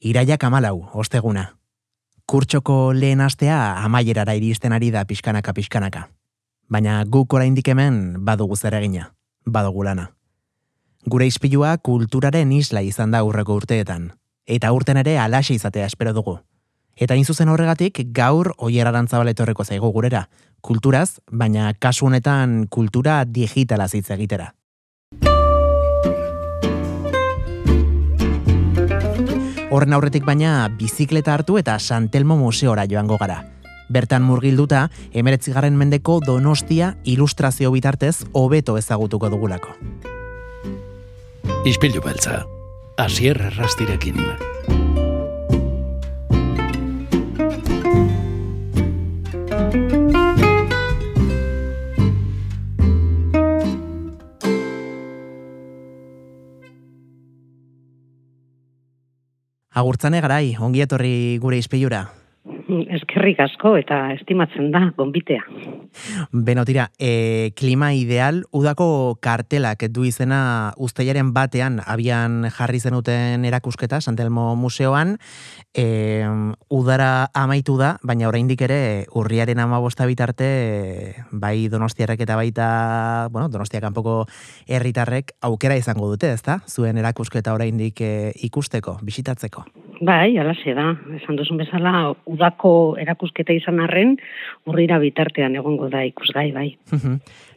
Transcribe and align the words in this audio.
Iraiak 0.00 0.44
amalau, 0.44 0.90
osteguna. 0.92 1.56
Kurtsoko 2.26 2.92
lehen 2.92 3.20
astea 3.20 3.78
amaierara 3.80 4.34
iristen 4.36 4.72
ari 4.72 4.90
da 4.90 5.06
pixkanaka 5.08 5.54
pixkanaka. 5.56 6.08
Baina 6.68 7.04
guk 7.04 7.32
oraindik 7.32 7.68
hemen 7.68 8.24
badugu 8.26 8.56
zer 8.56 8.74
egina, 8.74 9.14
badugu 9.46 9.84
lana. 9.84 10.10
Gure 11.06 11.26
izpilua 11.26 11.78
kulturaren 11.78 12.52
isla 12.52 12.82
izan 12.82 13.10
da 13.10 13.22
urreko 13.24 13.54
urteetan, 13.56 14.10
eta 14.44 14.72
urten 14.72 15.00
ere 15.00 15.16
alaxe 15.18 15.54
izatea 15.54 15.86
espero 15.86 16.12
dugu. 16.12 16.40
Eta 16.96 17.14
hain 17.14 17.24
zuzen 17.24 17.48
horregatik 17.48 18.00
gaur 18.12 18.52
oier 18.58 18.86
etorreko 18.86 19.64
zaigu 19.64 19.92
gurera, 19.92 20.28
kulturaz, 20.60 21.20
baina 21.30 21.72
kasu 21.74 22.06
honetan 22.06 22.66
kultura 22.68 23.24
digitala 23.24 23.86
hitz 23.92 24.10
egitera. 24.10 24.54
Horren 29.76 29.92
aurretik 29.92 30.24
baina 30.24 30.70
bizikleta 30.72 31.34
hartu 31.34 31.58
eta 31.60 31.74
Santelmo 31.76 32.38
Museora 32.40 32.86
joango 32.88 33.18
gara. 33.20 33.42
Bertan 33.92 34.24
murgilduta, 34.24 34.86
emeretzigarren 35.12 35.76
mendeko 35.76 36.16
donostia 36.24 36.94
ilustrazio 37.04 37.74
bitartez 37.76 38.14
hobeto 38.32 38.78
ezagutuko 38.80 39.28
dugulako. 39.36 39.76
Ispilu 41.68 42.00
beltza, 42.00 42.46
asier 42.96 43.36
rastirekin. 43.60 44.55
Agurtzane 59.76 60.22
garai, 60.24 60.54
ongi 60.56 60.80
etorri 60.80 61.36
gure 61.36 61.58
izpilura. 61.60 62.06
Eskerrik 62.66 63.38
asko 63.44 63.76
eta 63.78 63.96
estimatzen 64.16 64.72
da, 64.74 64.80
gonbitea. 64.96 65.44
Beno, 66.32 66.64
tira, 66.66 66.88
e, 66.98 67.52
klima 67.54 67.92
ideal, 67.94 68.42
udako 68.50 69.18
kartelak 69.22 69.84
du 69.94 70.02
izena 70.08 70.72
usteiaren 70.82 71.30
batean 71.36 71.78
abian 71.86 72.48
jarri 72.50 72.80
zenuten 72.82 73.44
erakusketa, 73.46 74.00
Santelmo 74.00 74.48
Museoan, 74.58 75.14
e, 75.78 76.26
udara 76.68 77.30
amaitu 77.38 77.78
da, 77.78 77.94
baina 78.02 78.26
oraindik 78.26 78.66
ere 78.66 79.06
urriaren 79.14 79.62
amabosta 79.62 80.06
bitarte, 80.10 80.50
bai 81.30 81.68
donostiarrek 81.70 82.26
eta 82.26 82.34
baita, 82.34 82.68
bueno, 83.30 83.46
donostia 83.48 83.80
kanpoko 83.84 84.24
herritarrek 84.66 85.36
aukera 85.46 85.78
izango 85.78 86.10
dute, 86.10 86.34
ezta? 86.34 86.60
Zuen 86.66 86.98
erakusketa 86.98 87.54
oraindik 87.54 88.02
e, 88.02 88.32
ikusteko, 88.50 88.98
bisitatzeko. 89.06 89.68
Bai, 90.00 90.36
alaxe 90.36 90.74
da, 90.76 90.90
esan 91.16 91.38
duzun 91.38 91.56
bezala, 91.56 92.12
udako 92.28 92.96
erakusketa 93.00 93.54
izan 93.56 93.80
arren, 93.80 94.16
urrira 94.68 94.98
bitartean 95.00 95.56
egongo 95.56 95.88
da 95.92 96.02
ikusgai, 96.04 96.50
bai. 96.52 96.66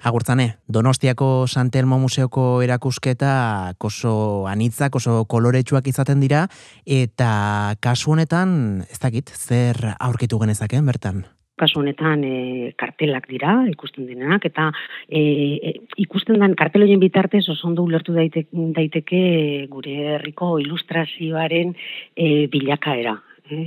Agurtzane, 0.07 0.53
Donostiako 0.67 1.47
Santelmo 1.47 1.99
Museoko 1.99 2.61
erakusketa 2.63 3.73
oso 3.79 4.45
anitzak, 4.47 4.95
oso 4.95 5.25
koloretsuak 5.25 5.87
izaten 5.91 6.23
dira, 6.23 6.45
eta 6.85 7.75
kasu 7.83 8.15
honetan, 8.15 8.85
ez 8.87 8.99
dakit, 8.99 9.29
zer 9.35 9.95
aurkitu 9.99 10.39
genezakeen 10.39 10.85
bertan? 10.87 11.25
Kasu 11.59 11.81
honetan 11.81 12.23
e, 12.23 12.73
kartelak 12.79 13.27
dira, 13.29 13.55
ikusten 13.69 14.07
denak, 14.09 14.47
eta 14.49 14.69
e, 15.07 15.21
e, 15.21 15.73
ikusten 16.05 16.39
den 16.41 16.55
karteloien 16.59 17.01
bitartez 17.01 17.45
oso 17.51 17.67
ondo 17.69 17.85
ulertu 17.87 18.15
daiteke, 18.15 18.49
daiteke 18.77 19.23
gure 19.71 19.95
herriko 20.15 20.57
ilustrazioaren 20.63 21.75
e, 22.15 22.47
bilakaera. 22.51 23.17
E, 23.49 23.63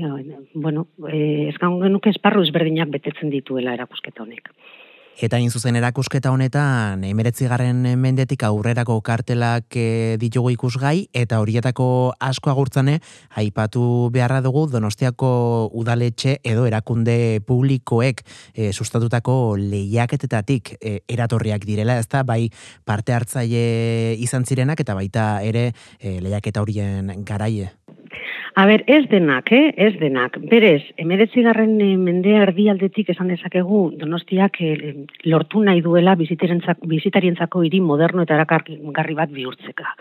bueno, 0.54 0.86
e, 1.10 1.48
ez 1.50 1.56
genuke 1.58 2.12
esparru 2.14 2.44
ezberdinak 2.46 2.92
betetzen 2.94 3.32
dituela 3.34 3.74
erakusketa 3.74 4.22
honek. 4.24 4.52
Eta 5.20 5.38
in 5.38 5.50
zuzen 5.52 5.76
erakusketa 5.76 6.30
honetan, 6.32 7.02
emeretzigarren 7.04 7.84
mendetik 8.00 8.42
aurrerako 8.48 8.96
kartelak 9.04 9.76
e, 9.76 10.16
ditugu 10.18 10.50
ikusgai, 10.54 11.06
eta 11.12 11.38
horietako 11.42 11.86
asko 12.18 12.50
agurtzane, 12.50 12.96
aipatu 13.36 14.08
beharra 14.14 14.40
dugu 14.40 14.64
donostiako 14.72 15.68
udaletxe 15.78 16.38
edo 16.42 16.64
erakunde 16.66 17.42
publikoek 17.46 18.24
e, 18.54 18.72
sustatutako 18.72 19.58
lehiaketetatik 19.60 20.74
e, 20.80 20.96
eratorriak 21.06 21.68
direla, 21.68 21.98
ezta 22.00 22.24
bai 22.24 22.48
parte 22.88 23.12
hartzaile 23.12 24.16
izan 24.18 24.48
zirenak, 24.48 24.80
eta 24.80 24.96
baita 24.96 25.28
ere 25.44 25.68
e, 26.00 26.18
lehiaketa 26.24 26.64
horien 26.64 27.12
garaie. 27.22 27.70
A 28.54 28.66
ber, 28.66 28.82
ez 28.86 29.08
denak, 29.08 29.50
eh? 29.50 29.72
ez 29.76 29.94
denak. 29.96 30.36
Berez, 30.50 30.82
emeretzigarren 31.00 31.78
eh, 31.80 31.94
mendea 31.96 32.42
erdialdetik 32.44 33.08
esan 33.14 33.30
dezakegu 33.32 33.78
donostiak 33.96 34.58
eh, 34.60 34.92
lortu 35.24 35.62
nahi 35.64 35.80
duela 35.80 36.12
bizitarientzako 36.18 37.62
hiri 37.64 37.80
moderno 37.80 38.26
eta 38.26 38.36
erakargarri 38.36 39.16
bat 39.16 39.32
bihurtzeka. 39.32 39.94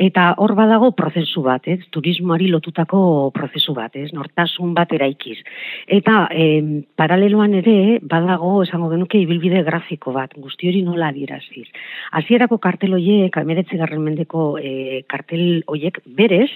Eta 0.00 0.30
hor 0.40 0.54
badago 0.56 0.92
prozesu 0.96 1.44
bat, 1.44 1.68
eh? 1.68 1.82
turismoari 1.92 2.48
lotutako 2.48 3.02
prozesu 3.36 3.76
bat, 3.76 3.92
eh? 4.00 4.06
nortasun 4.16 4.72
bat 4.78 4.96
eraikiz. 4.96 5.36
Eta 5.84 6.24
eh, 6.32 6.64
paraleloan 6.96 7.58
ere 7.60 7.76
badago 8.00 8.62
esango 8.64 8.88
genuke 8.94 9.20
ibilbide 9.20 9.66
grafiko 9.68 10.16
bat, 10.16 10.32
guzti 10.40 10.72
hori 10.72 10.80
nola 10.86 11.12
adieraziz. 11.12 11.68
Hasierako 12.16 12.56
kartel 12.56 12.96
hoiek, 12.96 13.36
emeretzigarren 13.36 14.00
mendeko 14.00 14.56
eh, 14.64 15.04
kartel 15.12 15.60
hoiek 15.68 16.00
berez, 16.06 16.48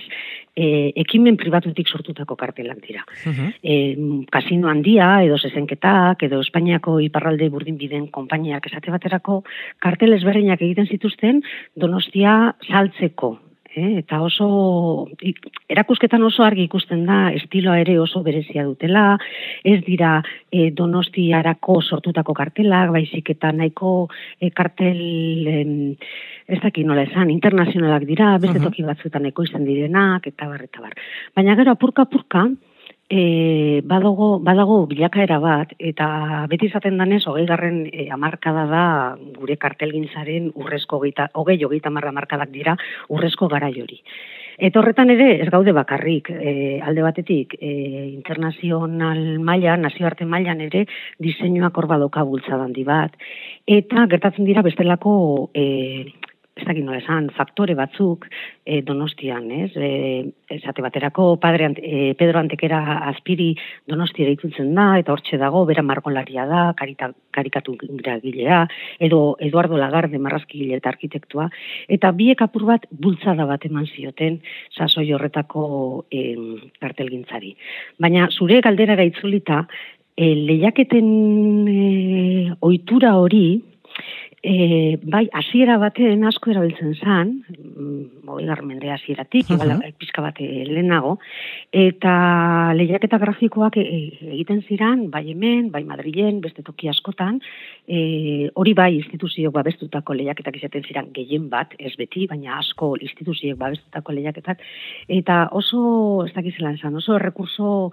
e, 0.56 0.92
ekimen 0.96 1.25
pribatutik 1.34 1.90
sortutako 1.90 2.36
kartelak 2.38 2.78
dira. 2.86 3.02
Uh 3.26 3.50
kasino 4.30 4.68
handia, 4.68 5.22
edo 5.24 5.38
zezenketak, 5.38 6.22
edo 6.22 6.40
Espainiako 6.40 7.00
iparralde 7.00 7.48
burdin 7.50 7.76
biden 7.80 8.06
kompainiak 8.14 8.66
esate 8.70 8.90
baterako, 8.94 9.42
kartel 9.82 10.14
ezberdinak 10.14 10.62
egiten 10.62 10.86
zituzten 10.86 11.42
donostia 11.74 12.54
saltzeko, 12.68 13.36
eh? 13.76 14.00
eta 14.00 14.20
oso 14.24 15.08
erakusketan 15.68 16.22
oso 16.26 16.44
argi 16.44 16.66
ikusten 16.66 17.04
da 17.06 17.30
estiloa 17.36 17.78
ere 17.82 17.98
oso 18.00 18.22
berezia 18.26 18.64
dutela, 18.66 19.18
ez 19.64 19.78
dira 19.86 20.18
e, 20.50 20.70
donostiarako 20.76 21.80
sortutako 21.82 22.34
kartelak, 22.34 22.92
baizik 22.96 23.30
eta 23.36 23.52
nahiko 23.52 24.08
e, 24.40 24.50
kartel 24.50 25.02
ez 26.46 26.60
dakit 26.62 26.86
nola 26.86 27.04
esan, 27.06 27.30
internazionalak 27.34 28.06
dira, 28.08 28.36
beste 28.42 28.62
toki 28.62 28.86
batzuetan 28.86 29.26
ekoizten 29.32 29.66
direnak, 29.66 30.26
eta 30.30 30.48
bar, 30.48 30.62
eta 30.68 30.84
bar. 30.84 30.94
Baina 31.36 31.56
gero, 31.58 31.74
apurka-apurka, 31.74 32.46
e, 33.08 33.82
badago, 33.84 34.38
badago 34.42 34.78
bilakaera 34.90 35.38
bat, 35.42 35.74
eta 35.78 36.46
beti 36.50 36.70
izaten 36.70 36.98
danez, 36.98 37.22
hogei 37.26 37.46
garren 37.46 37.84
e, 37.92 38.08
amarkada 38.12 38.66
da 38.70 38.86
gure 39.38 39.56
kartelgintzaren 39.56 40.50
urrezko 40.54 41.00
geita, 41.04 41.30
hogei 41.34 41.58
hogeita 41.64 41.90
marra 41.90 42.10
amarkadak 42.14 42.50
dira 42.54 42.76
urrezko 43.08 43.48
gara 43.52 43.70
jori. 43.70 44.02
Eta 44.56 44.80
horretan 44.80 45.10
ere, 45.12 45.26
ez 45.44 45.50
gaude 45.52 45.72
bakarrik, 45.76 46.30
e, 46.32 46.80
alde 46.80 47.02
batetik, 47.04 47.58
e, 47.60 47.72
internazional 48.14 49.38
maila, 49.44 49.76
nazioarte 49.76 50.24
mailan 50.24 50.62
ere, 50.64 50.86
diseinuak 51.20 51.76
hor 51.76 51.86
badoka 51.90 52.24
bultzadan 52.24 52.72
di 52.72 52.84
bat. 52.84 53.12
Eta 53.66 54.06
gertatzen 54.08 54.48
dira 54.48 54.64
bestelako 54.64 55.50
e, 55.52 55.66
ez 56.56 56.64
dakit 56.64 56.86
nola 56.86 57.02
esan, 57.02 57.26
faktore 57.36 57.74
batzuk 57.76 58.24
e, 58.64 58.80
donostian, 58.86 59.50
ez? 59.52 59.70
E, 59.76 59.90
esate 60.56 60.80
baterako 60.80 61.34
padre 61.40 61.68
e, 61.76 62.14
Pedro 62.16 62.40
Antekera 62.40 62.80
azpiri 63.10 63.50
donostia 63.90 64.24
deitzen 64.24 64.72
da, 64.74 64.86
eta 64.96 65.12
hortxe 65.12 65.36
dago, 65.36 65.66
bera 65.68 65.84
margolaria 65.84 66.46
da, 66.48 66.62
karita, 66.78 67.10
karikatu 67.36 67.76
gilea, 67.76 68.62
edo 68.98 69.36
Eduardo 69.38 69.76
Lagarde 69.76 70.18
marrazkile 70.18 70.80
eta 70.80 70.88
arkitektua, 70.94 71.50
eta 71.92 72.12
biek 72.16 72.40
apur 72.40 72.64
bat 72.72 72.88
bultzada 72.90 73.44
bat 73.44 73.68
eman 73.68 73.84
zioten 73.92 74.40
sasoi 74.72 75.10
horretako 75.12 76.06
e, 76.08 76.24
kartelgintzari. 76.80 77.52
Baina 78.00 78.30
zure 78.32 78.62
galderara 78.64 79.04
itzulita, 79.04 79.66
e, 80.16 80.32
lehiaketen 80.48 81.08
e, 81.68 82.52
ohitura 82.64 83.18
hori, 83.20 83.60
E, 84.46 84.94
bai, 85.02 85.24
hasiera 85.34 85.74
baten 85.82 86.20
asko 86.28 86.52
erabiltzen 86.52 86.92
zan, 87.02 87.32
mm, 87.50 88.28
hori 88.30 88.44
garmende 88.46 88.92
hasieratik, 88.94 89.48
uh 89.50 89.56
-huh. 89.58 89.92
pizka 89.98 90.22
bate 90.22 90.44
lehenago, 90.68 91.16
eta 91.72 92.72
lehiaketa 92.78 93.18
grafikoak 93.18 93.76
e, 93.76 93.82
egiten 94.36 94.62
ziran, 94.68 95.10
bai 95.10 95.24
hemen, 95.32 95.72
bai 95.72 95.82
Madrilen, 95.82 96.40
beste 96.40 96.62
toki 96.62 96.88
askotan, 96.88 97.40
e, 97.88 98.48
hori 98.54 98.72
bai 98.74 98.94
instituzioak 98.94 99.52
babestutako 99.52 100.14
lehiaketak 100.14 100.56
izaten 100.56 100.84
ziran 100.84 101.08
gehien 101.12 101.48
bat, 101.50 101.74
ez 101.78 101.96
beti, 101.96 102.28
baina 102.28 102.58
asko 102.58 102.94
instituzioak 103.00 103.58
babestutako 103.58 104.12
lehiaketak, 104.12 104.62
eta 105.08 105.48
oso, 105.50 106.24
ez 106.24 106.32
dakizelan 106.34 106.78
zan, 106.78 106.94
oso 106.94 107.16
errekurso 107.16 107.90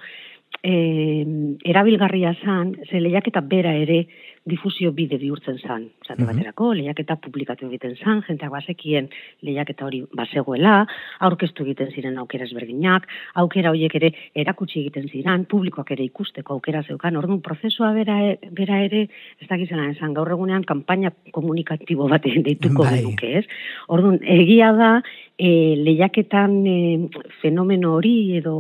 e, 0.62 1.26
erabilgarria 1.66 2.36
zan, 2.44 2.76
ze 2.90 3.00
lehiaketa 3.02 3.42
bera 3.42 3.74
ere, 3.74 4.06
difusio 4.46 4.92
bide 4.92 5.18
bihurtzen 5.18 5.58
zan. 5.60 5.90
Zate 6.08 6.22
Mhm. 6.22 6.28
baterako, 6.32 6.74
lehiaketa 6.74 7.16
publikatu 7.16 7.68
egiten 7.68 7.96
zan, 7.96 8.24
jenteak 8.28 8.52
bazekien 8.52 9.10
lehiaketa 9.42 9.86
hori 9.86 10.04
bazegoela, 10.14 10.86
aurkeztu 11.20 11.64
egiten 11.64 11.92
ziren 11.96 12.18
aukera 12.18 12.44
ezberdinak, 12.44 13.08
aukera 13.36 13.70
horiek 13.72 13.96
ere 13.96 14.14
erakutsi 14.36 14.82
egiten 14.82 15.08
ziren, 15.10 15.46
publikoak 15.46 15.92
ere 15.92 16.04
ikusteko 16.04 16.54
aukera 16.54 16.84
zeukan, 16.84 17.16
orduan 17.16 17.42
prozesua 17.42 17.94
bera, 17.94 18.20
e- 18.32 18.40
bera 18.52 18.82
ere, 18.84 19.08
ez 19.40 19.48
dakizena 19.48 19.90
esan, 19.92 20.14
gaur 20.14 20.28
egunean 20.30 20.64
kanpaina 20.64 21.12
komunikatibo 21.32 22.10
bat 22.10 22.24
deituko 22.48 22.84
Bai. 22.84 22.98
genuke, 23.00 23.38
ez? 23.40 23.46
Orduan, 23.88 24.20
egia 24.24 24.74
da, 24.74 25.02
e, 25.38 25.76
lehiaketan 25.78 26.68
e, 26.68 27.10
fenomeno 27.42 27.96
hori 27.96 28.38
edo 28.38 28.54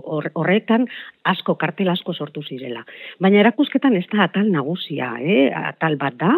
hor- 0.00 0.30
horretan 0.34 0.88
asko, 1.24 1.56
kartel 1.58 1.88
asko 1.90 2.14
sortu 2.14 2.42
zirela. 2.42 2.84
Baina 3.20 3.40
erakusketan 3.40 3.96
ez 3.96 4.06
da 4.12 4.24
atal 4.24 4.50
nagusia, 4.50 5.16
eh? 5.26 5.50
atal 5.50 5.98
bat 6.00 6.14
da, 6.20 6.32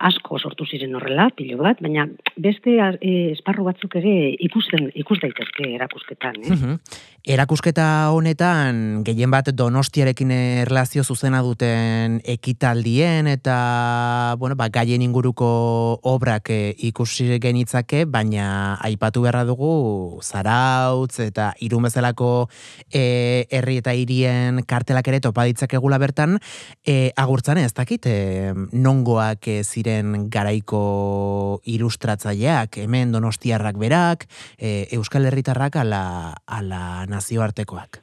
asko 0.00 0.38
sortu 0.40 0.64
ziren 0.64 0.94
horrela, 0.96 1.28
pilo 1.36 1.58
bat, 1.60 1.80
baina 1.84 2.06
beste 2.40 2.78
e, 2.80 3.12
esparru 3.34 3.66
batzuk 3.68 3.98
ere 4.00 4.14
ikusten, 4.48 4.88
ikus 4.96 5.18
daitezke 5.20 5.68
erakusketan. 5.76 6.40
Eh? 6.40 6.52
Mhm. 6.56 6.76
Erakusketa 7.20 8.08
honetan 8.16 9.02
gehien 9.04 9.28
bat 9.28 9.50
Donostiarekin 9.52 10.30
erlazio 10.32 11.02
zuzena 11.04 11.42
duten 11.44 12.16
ekitaldien 12.24 13.28
eta 13.28 14.36
bueno, 14.40 14.56
ba, 14.56 14.70
gaien 14.72 15.04
inguruko 15.04 16.00
obrak 16.08 16.48
eh, 16.48 16.72
ikusi 16.88 17.36
genitzake, 17.42 18.06
baina 18.08 18.78
aipatu 18.80 19.26
beharra 19.26 19.44
dugu 19.44 20.22
Zarautz 20.24 21.20
eta 21.20 21.50
Irun 21.60 21.84
bezalako 21.90 22.48
eh, 22.88 23.44
herri 23.50 23.76
eta 23.82 23.92
hirien 23.92 24.64
kartelak 24.64 25.12
ere 25.12 25.20
topa 25.20 25.44
ditzakegula 25.44 26.00
bertan, 26.00 26.38
eh, 26.88 27.12
agurtzan 27.20 27.60
ez 27.60 27.74
dakit, 27.76 28.06
eh, 28.08 28.54
nongoak 28.72 29.44
eh, 29.46 29.60
ziren 29.62 29.89
garaiko 30.30 31.60
ilustratzaileak, 31.64 32.80
hemen 32.84 33.12
Donostiarrak 33.12 33.78
berak, 33.80 34.26
eh, 34.58 34.86
Euskal 34.96 35.26
Herritarrak 35.26 35.76
ala, 35.76 36.04
ala 36.46 37.06
nazioartekoak. 37.06 38.02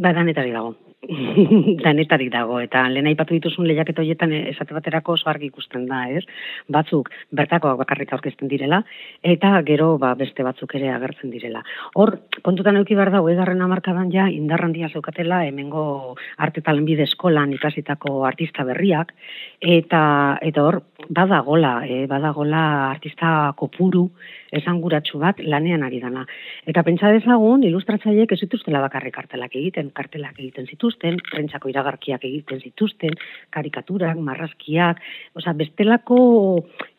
Ba, 0.00 0.12
danetarik 0.16 0.54
dago. 0.54 0.89
danetarik 1.84 2.28
dago, 2.32 2.58
eta 2.60 2.82
lehen 2.92 3.06
aipatu 3.08 3.32
dituzun 3.32 3.64
lehiaketa 3.64 4.02
horietan 4.02 4.34
eh, 4.36 4.42
esate 4.50 4.74
baterako 4.76 5.14
oso 5.16 5.30
argi 5.32 5.48
ikusten 5.48 5.86
da, 5.88 6.02
ez? 6.12 6.26
Batzuk 6.68 7.08
bertakoak 7.32 7.78
bakarrik 7.80 8.12
aurkezten 8.12 8.50
direla, 8.52 8.82
eta 9.24 9.54
gero 9.64 9.94
ba, 10.02 10.12
beste 10.18 10.44
batzuk 10.44 10.74
ere 10.76 10.90
agertzen 10.92 11.32
direla. 11.32 11.62
Hor, 11.96 12.18
kontutan 12.44 12.76
euki 12.82 12.98
behar 12.98 13.12
da, 13.14 13.22
garren 13.40 13.64
amarkadan 13.64 14.12
ja, 14.12 14.28
indarrandia 14.28 14.90
zeukatela, 14.92 15.46
hemengo 15.48 16.16
arte 16.36 16.60
talenbide 16.60 17.08
eskolan 17.08 17.54
ikasitako 17.56 18.26
artista 18.28 18.66
berriak, 18.68 19.14
eta 19.60 20.02
eta 20.42 20.66
hor, 20.66 20.82
badagola, 21.08 21.78
eh, 21.88 22.04
badagola 22.10 22.90
artista 22.90 23.54
kopuru, 23.56 24.10
esanguratsu 24.56 25.20
bat 25.22 25.40
lanean 25.42 25.82
ari 25.86 26.00
dana. 26.02 26.24
Eta 26.70 26.82
pentsa 26.86 27.10
dezagun, 27.14 27.64
ilustratzaileek 27.66 28.32
ez 28.34 28.40
zituztela 28.46 28.82
bakarrik 28.84 29.14
kartelak 29.14 29.54
egiten, 29.56 29.90
kartelak 29.96 30.38
egiten 30.38 30.66
zituzten, 30.66 31.18
prentsako 31.30 31.70
iragarkiak 31.72 32.24
egiten 32.28 32.62
zituzten, 32.64 33.16
karikaturak, 33.54 34.18
marrazkiak, 34.18 35.02
osea, 35.38 35.54
bestelako 35.58 36.20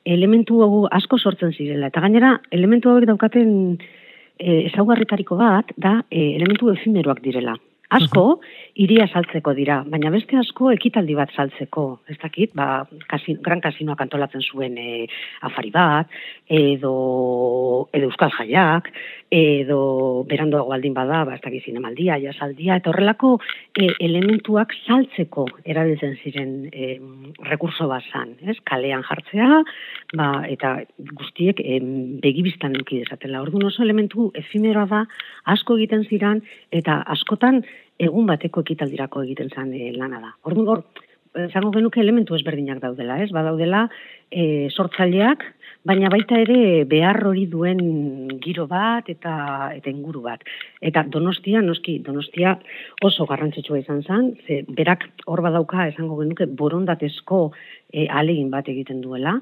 elementu 0.05 0.61
asko 0.91 1.19
sortzen 1.19 1.53
zirela. 1.53 1.91
Eta 1.91 2.03
gainera, 2.03 2.37
elementu 2.51 2.91
hauek 2.91 3.07
daukaten 3.09 3.51
e, 4.39 4.67
ezaugarritariko 4.71 5.37
bat, 5.39 5.75
da 5.77 5.99
e, 6.09 6.31
elementu 6.37 6.71
efimeroak 6.73 7.21
direla. 7.25 7.57
Asko, 7.91 8.39
iria 8.79 9.03
saltzeko 9.11 9.51
dira, 9.57 9.81
baina 9.83 10.09
beste 10.13 10.37
asko 10.39 10.69
ekitaldi 10.71 11.15
bat 11.17 11.33
saltzeko. 11.35 11.85
Ez 12.07 12.15
dakit, 12.21 12.53
ba, 12.55 12.85
kasin, 13.11 13.41
gran 13.43 13.59
kasinoak 13.63 13.99
antolatzen 14.05 14.45
zuen 14.47 14.77
e, 14.79 15.07
afari 15.43 15.73
bat, 15.75 16.07
edo, 16.47 16.93
edo 17.91 18.07
euskal 18.07 18.31
jaiak, 18.37 18.87
edo 19.31 19.79
berandoago 20.27 20.71
aldin 20.75 20.95
bada, 20.95 21.25
ba, 21.27 21.35
ez 21.35 21.43
dakit 21.43 21.67
zinemaldia, 21.67 22.15
jasaldia, 22.23 22.79
eta 22.79 22.93
horrelako 22.93 23.33
e, 23.75 23.91
elementuak 24.07 24.71
saltzeko 24.85 25.49
erabiltzen 25.65 26.15
ziren 26.23 26.55
e, 26.71 26.95
rekurso 27.49 27.89
bat 27.91 28.07
zan, 28.11 28.37
ez? 28.47 28.55
Kalean 28.71 29.03
jartzea, 29.07 29.61
ba, 30.15 30.31
eta 30.47 30.77
guztiek 31.11 31.59
e, 31.59 31.81
begibistan 32.23 32.79
eduki 32.79 33.03
dezatela. 33.03 33.43
Orduan 33.43 33.67
oso 33.67 33.83
elementu 33.83 34.31
efimeroa 34.45 34.87
da, 34.95 35.05
asko 35.51 35.75
egiten 35.79 36.07
ziran, 36.07 36.43
eta 36.71 37.01
askotan 37.11 37.65
egun 38.01 38.27
bateko 38.29 38.65
ekitaldirako 38.65 39.23
egiten 39.27 39.51
zen 39.53 39.73
e, 39.77 39.91
lana 39.95 40.21
da. 40.23 40.35
Orduan 40.49 40.69
hor, 40.73 40.83
esango 41.47 41.71
genuke 41.71 42.01
elementu 42.01 42.35
ezberdinak 42.35 42.81
daudela, 42.83 43.17
ez? 43.23 43.29
Badaudela 43.31 43.85
e, 44.31 44.69
sortzaileak, 44.69 45.45
baina 45.87 46.11
baita 46.13 46.37
ere 46.43 46.83
behar 46.89 47.21
hori 47.27 47.45
duen 47.49 47.79
giro 48.43 48.67
bat 48.69 49.07
eta 49.09 49.33
eta 49.77 49.89
inguru 49.89 50.21
bat. 50.25 50.43
Eta 50.81 51.05
Donostia, 51.13 51.61
noski, 51.65 51.99
Donostia 52.05 52.57
oso 53.07 53.25
garrantzitsua 53.29 53.81
izan 53.81 54.03
zen, 54.03 54.33
ze 54.45 54.61
berak 54.67 55.07
hor 55.25 55.41
badauka 55.45 55.87
esango 55.93 56.19
genuke 56.21 56.45
borondatezko 56.45 57.43
e, 57.93 58.07
alegin 58.07 58.51
bat 58.51 58.67
egiten 58.69 59.01
duela, 59.01 59.39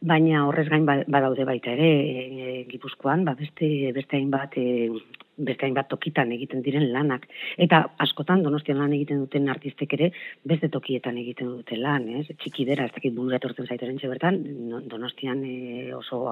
baina 0.00 0.44
horrez 0.46 0.68
gain 0.68 0.84
badaude 0.86 1.44
baita 1.48 1.72
ere 1.76 1.92
e, 1.92 2.64
Gipuzkoan, 2.70 3.24
ba 3.24 3.36
beste 3.38 3.92
beste 3.96 4.18
hainbat 4.18 4.56
e, 4.56 4.90
beste 5.36 5.66
hainbat 5.66 5.88
tokitan 5.88 6.32
egiten 6.32 6.62
diren 6.64 6.86
lanak. 6.92 7.26
Eta 7.60 7.82
askotan 8.02 8.42
donostian 8.44 8.78
lan 8.80 8.94
egiten 8.96 9.20
duten 9.24 9.48
artistek 9.52 9.92
ere 9.98 10.10
beste 10.44 10.70
tokietan 10.72 11.18
egiten 11.20 11.50
dute 11.58 11.76
lan, 11.80 12.08
ez? 12.20 12.26
Txikidera, 12.40 12.86
ez 12.86 12.94
dakit 12.94 13.14
burura 13.14 13.40
etortzen 13.40 13.68
zaiteren 13.68 14.00
bertan, 14.02 14.40
donostian 14.88 15.42
e, 15.44 15.92
oso 15.94 16.24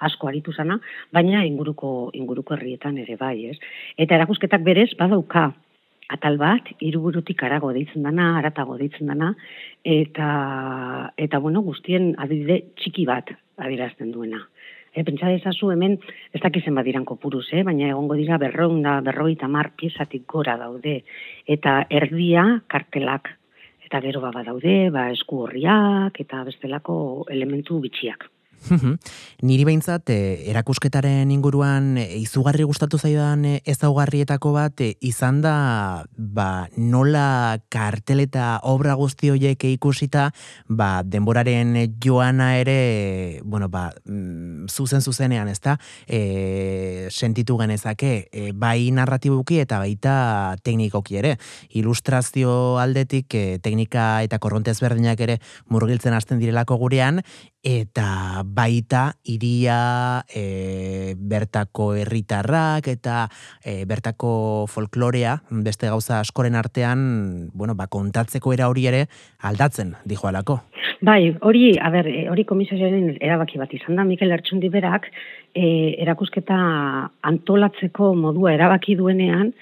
asko 0.00 0.28
aritu 0.28 0.52
zana, 0.52 0.78
baina 1.12 1.44
inguruko, 1.44 2.10
inguruko 2.14 2.54
herrietan 2.54 2.98
ere 2.98 3.16
bai, 3.16 3.36
ez? 3.50 3.58
Eta 3.96 4.14
erakusketak 4.14 4.62
berez 4.62 4.92
badauka 4.98 5.50
atal 6.12 6.36
bat, 6.36 6.66
hiruburutik 6.84 7.42
arago 7.46 7.72
deitzen 7.72 8.04
dana, 8.04 8.36
aratago 8.38 8.76
deitzen 8.76 9.08
dana, 9.08 9.32
eta, 9.84 10.28
eta 11.16 11.40
bueno, 11.40 11.62
guztien 11.64 12.12
adibide 12.20 12.60
txiki 12.76 13.06
bat 13.08 13.32
adierazten 13.62 14.12
duena. 14.12 14.42
E, 14.92 15.04
pentsa 15.08 15.30
dezazu 15.32 15.70
hemen, 15.72 15.96
ez 16.36 16.40
dakizen 16.42 16.76
badiran 16.76 17.06
kopuruz, 17.08 17.46
eh? 17.56 17.62
baina 17.64 17.88
egongo 17.88 18.18
dira 18.18 18.36
berroun 18.40 18.82
da, 18.84 18.98
berroi 19.04 19.36
tamar 19.40 19.70
piezatik 19.80 20.26
gora 20.28 20.58
daude. 20.60 20.98
Eta 21.48 21.78
erdia 21.88 22.44
kartelak, 22.68 23.32
eta 23.86 24.02
gero 24.04 24.20
baba 24.20 24.44
daude, 24.44 24.76
ba, 24.92 25.08
esku 25.16 25.44
horriak, 25.46 26.20
eta 26.26 26.44
bestelako 26.48 26.96
elementu 27.32 27.80
bitxiak. 27.80 28.31
Niri 29.42 29.64
behintzat, 29.66 30.10
e, 30.10 30.48
erakusketaren 30.50 31.30
inguruan 31.34 31.96
e, 31.98 32.06
izugarri 32.20 32.64
gustatu 32.68 32.98
zaidan 32.98 33.44
e, 33.48 33.54
ezaugarrietako 33.68 34.52
bat 34.54 34.82
izan 35.00 35.40
da 35.42 35.54
ba, 36.16 36.68
nola 36.76 37.58
kartel 37.72 38.22
eta 38.24 38.60
obra 38.68 38.94
guzti 38.98 39.32
horiek 39.32 39.64
ikusita 39.72 40.30
ba, 40.68 41.02
denboraren 41.02 41.74
joana 42.02 42.52
ere 42.60 43.40
bueno, 43.44 43.68
ba, 43.68 43.90
mm, 44.06 44.68
zuzen 44.70 45.02
zuzenean 45.02 45.48
ezta? 45.48 45.78
E, 46.06 47.08
sentitu 47.10 47.58
genezake 47.58 48.28
e, 48.30 48.52
bai 48.54 48.90
narratibuki 48.94 49.60
eta 49.62 49.80
baita 49.82 50.56
teknikoki 50.62 51.18
ere. 51.20 51.36
Ilustrazio 51.78 52.78
aldetik 52.82 53.34
e, 53.34 53.58
teknika 53.62 54.22
eta 54.22 54.38
korrontez 54.42 54.78
berdinak 54.82 55.20
ere 55.20 55.38
murgiltzen 55.70 56.14
hasten 56.14 56.40
direlako 56.42 56.78
gurean 56.80 57.22
eta 57.62 58.42
baita 58.54 59.04
iria 59.24 60.24
e, 60.28 61.14
bertako 61.16 61.92
herritarrak 62.00 62.88
eta 62.92 63.28
e, 63.64 63.84
bertako 63.88 64.66
folklorea 64.68 65.38
beste 65.64 65.88
gauza 65.88 66.20
askoren 66.20 66.54
artean 66.54 67.50
bueno, 67.54 67.74
ba, 67.74 67.88
kontatzeko 67.88 68.52
era 68.52 68.68
hori 68.68 68.86
ere 68.90 69.06
aldatzen 69.40 69.96
dijo 70.04 70.28
alako. 70.28 70.60
Bai, 71.02 71.34
hori, 71.42 71.72
a 71.82 71.90
ber, 71.90 72.06
hori 72.30 72.44
komisioaren 72.46 73.16
erabaki 73.18 73.58
bat 73.58 73.72
izan 73.74 73.96
da, 73.98 74.04
Mikel 74.06 74.30
Ertsundi 74.30 74.68
berak, 74.70 75.08
e, 75.54 75.94
erakusketa 76.02 76.58
antolatzeko 77.28 78.12
modua 78.18 78.54
erabaki 78.56 78.96
duenean, 78.98 79.52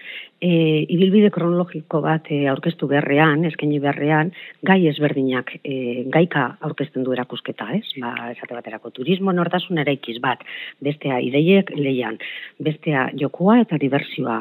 e, 0.41 0.51
ibilbide 0.89 1.31
kronologiko 1.35 2.01
bat 2.05 2.31
e, 2.33 2.41
aurkeztu 2.51 2.89
beharrean, 2.91 3.45
eskaini 3.49 3.81
beharrean, 3.83 4.31
gai 4.67 4.79
ezberdinak, 4.91 5.53
e, 5.65 6.05
gaika 6.13 6.47
aurkezten 6.67 7.05
du 7.05 7.15
erakusketa, 7.17 7.69
ez? 7.77 7.85
Ba, 8.01 8.15
esate 8.33 8.57
baterako 8.57 8.93
turismo 8.97 9.35
nortasun 9.37 9.83
eraikiz 9.83 10.19
bat, 10.23 10.45
bestea 10.81 11.21
ideiek 11.27 11.75
leian, 11.77 12.19
bestea 12.63 13.09
jokoa 13.21 13.61
eta 13.67 13.79
diversioa, 13.83 14.41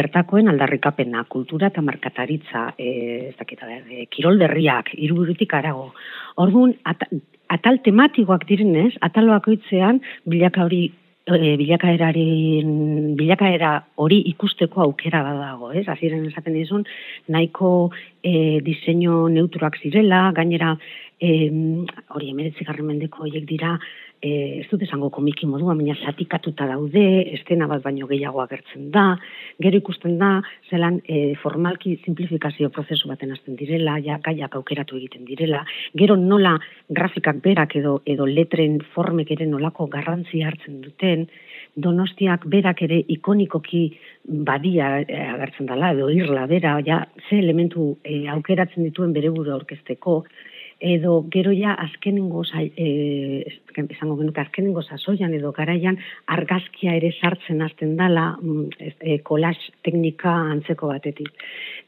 bertakoen 0.00 0.50
aldarrikapena, 0.52 1.26
kultura 1.30 1.70
eta 1.72 1.84
markataritza, 1.84 2.68
e, 2.78 2.90
ez 3.30 3.36
dakita, 3.38 3.70
e, 3.70 4.06
kirolderriak, 4.10 4.94
iruburutik 4.98 5.54
arago. 5.54 5.92
Orduan, 6.42 6.74
atal 7.48 7.80
tematikoak 7.84 8.46
direnez, 8.48 8.92
atal 9.00 9.30
bakoitzean 9.30 10.00
bilaka 10.26 10.64
hori 10.66 10.84
e, 11.26 11.56
bilakaeraren 11.60 13.16
bilakaera 13.18 13.72
hori 14.02 14.20
ikusteko 14.32 14.82
aukera 14.86 15.22
badago, 15.26 15.72
ez? 15.72 15.86
Hasieran 15.88 16.26
esaten 16.30 16.56
dizun 16.56 16.86
nahiko 17.28 17.90
e, 18.22 18.60
diseinu 18.66 19.26
neutroak 19.34 19.78
zirela, 19.82 20.30
gainera 20.36 20.76
e, 21.20 21.50
hori 22.14 22.32
19. 22.32 22.82
mendeko 22.86 23.26
hoiek 23.26 23.46
dira 23.48 23.76
e, 24.26 24.60
ez 24.60 24.66
dut 24.70 24.82
esango 24.86 25.10
komiki 25.14 25.46
modua, 25.48 25.74
baina 25.78 25.94
zatikatuta 25.96 26.66
daude, 26.70 27.04
estena 27.36 27.68
bat 27.70 27.84
baino 27.84 28.08
gehiago 28.10 28.42
agertzen 28.42 28.90
da, 28.94 29.06
gero 29.62 29.80
ikusten 29.82 30.16
da, 30.20 30.30
zelan 30.70 30.98
e, 31.04 31.34
formalki 31.42 31.96
simplifikazio 32.04 32.70
prozesu 32.74 33.10
baten 33.12 33.34
hasten 33.34 33.58
direla, 33.60 33.98
ja, 34.04 34.18
gaiak 34.24 34.56
aukeratu 34.58 34.98
egiten 35.00 35.26
direla, 35.28 35.62
gero 35.94 36.18
nola 36.20 36.56
grafikak 37.00 37.42
berak 37.44 37.76
edo, 37.80 38.00
edo 38.06 38.26
letren 38.26 38.80
formek 38.94 39.32
ere 39.36 39.48
nolako 39.50 39.88
garrantzi 39.92 40.42
hartzen 40.46 40.80
duten, 40.84 41.28
donostiak 41.76 42.46
berak 42.48 42.80
ere 42.86 43.02
ikonikoki 43.12 43.84
badia 44.48 44.96
e, 45.04 45.22
agertzen 45.36 45.68
dela, 45.70 45.92
edo 45.94 46.10
irla 46.10 46.46
bera, 46.50 46.78
ja, 46.86 47.04
ze 47.28 47.38
elementu 47.38 47.94
e, 48.02 48.24
aukeratzen 48.32 48.88
dituen 48.88 49.12
bere 49.16 49.30
buru 49.30 49.52
aurkezteko, 49.54 50.22
edo 50.80 51.24
gero 51.32 51.52
ja 51.52 51.72
azkenengo 51.72 52.42
eh 52.54 53.44
esango 53.76 54.16
genuke 54.16 54.40
azkenengo 54.40 54.82
sasoian 54.82 55.34
edo 55.34 55.52
garaian 55.52 55.98
argazkia 56.26 56.94
ere 56.96 57.12
sartzen 57.12 57.62
hasten 57.62 57.96
dala 57.96 58.36
mm, 58.40 58.68
e, 59.00 59.18
collage 59.18 59.72
teknika 59.82 60.30
antzeko 60.30 60.88
batetik. 60.88 61.32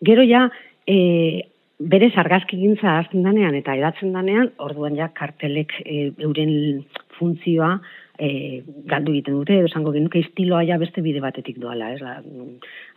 Gero 0.00 0.23
ja 0.23 0.50
e, 0.87 1.49
berez 1.78 2.12
argazkigintza 2.18 2.99
hasten 2.99 3.23
danean 3.23 3.54
eta 3.54 3.76
edatzen 3.78 4.12
danean, 4.12 4.50
orduan 4.58 4.97
ja 4.99 5.08
kartelek 5.14 5.73
e, 5.85 6.11
euren 6.26 6.85
funtzioa 7.18 7.76
e, 8.18 8.62
galdu 8.90 9.12
egiten 9.14 9.37
dute, 9.38 9.61
esango 9.68 9.92
genuke 9.94 10.18
estiloa 10.25 10.64
ja 10.66 10.78
beste 10.78 11.02
bide 11.06 11.23
batetik 11.23 11.61
doala, 11.62 11.92
ez? 11.94 12.00
La, 12.02 12.16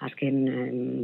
azken 0.07 0.39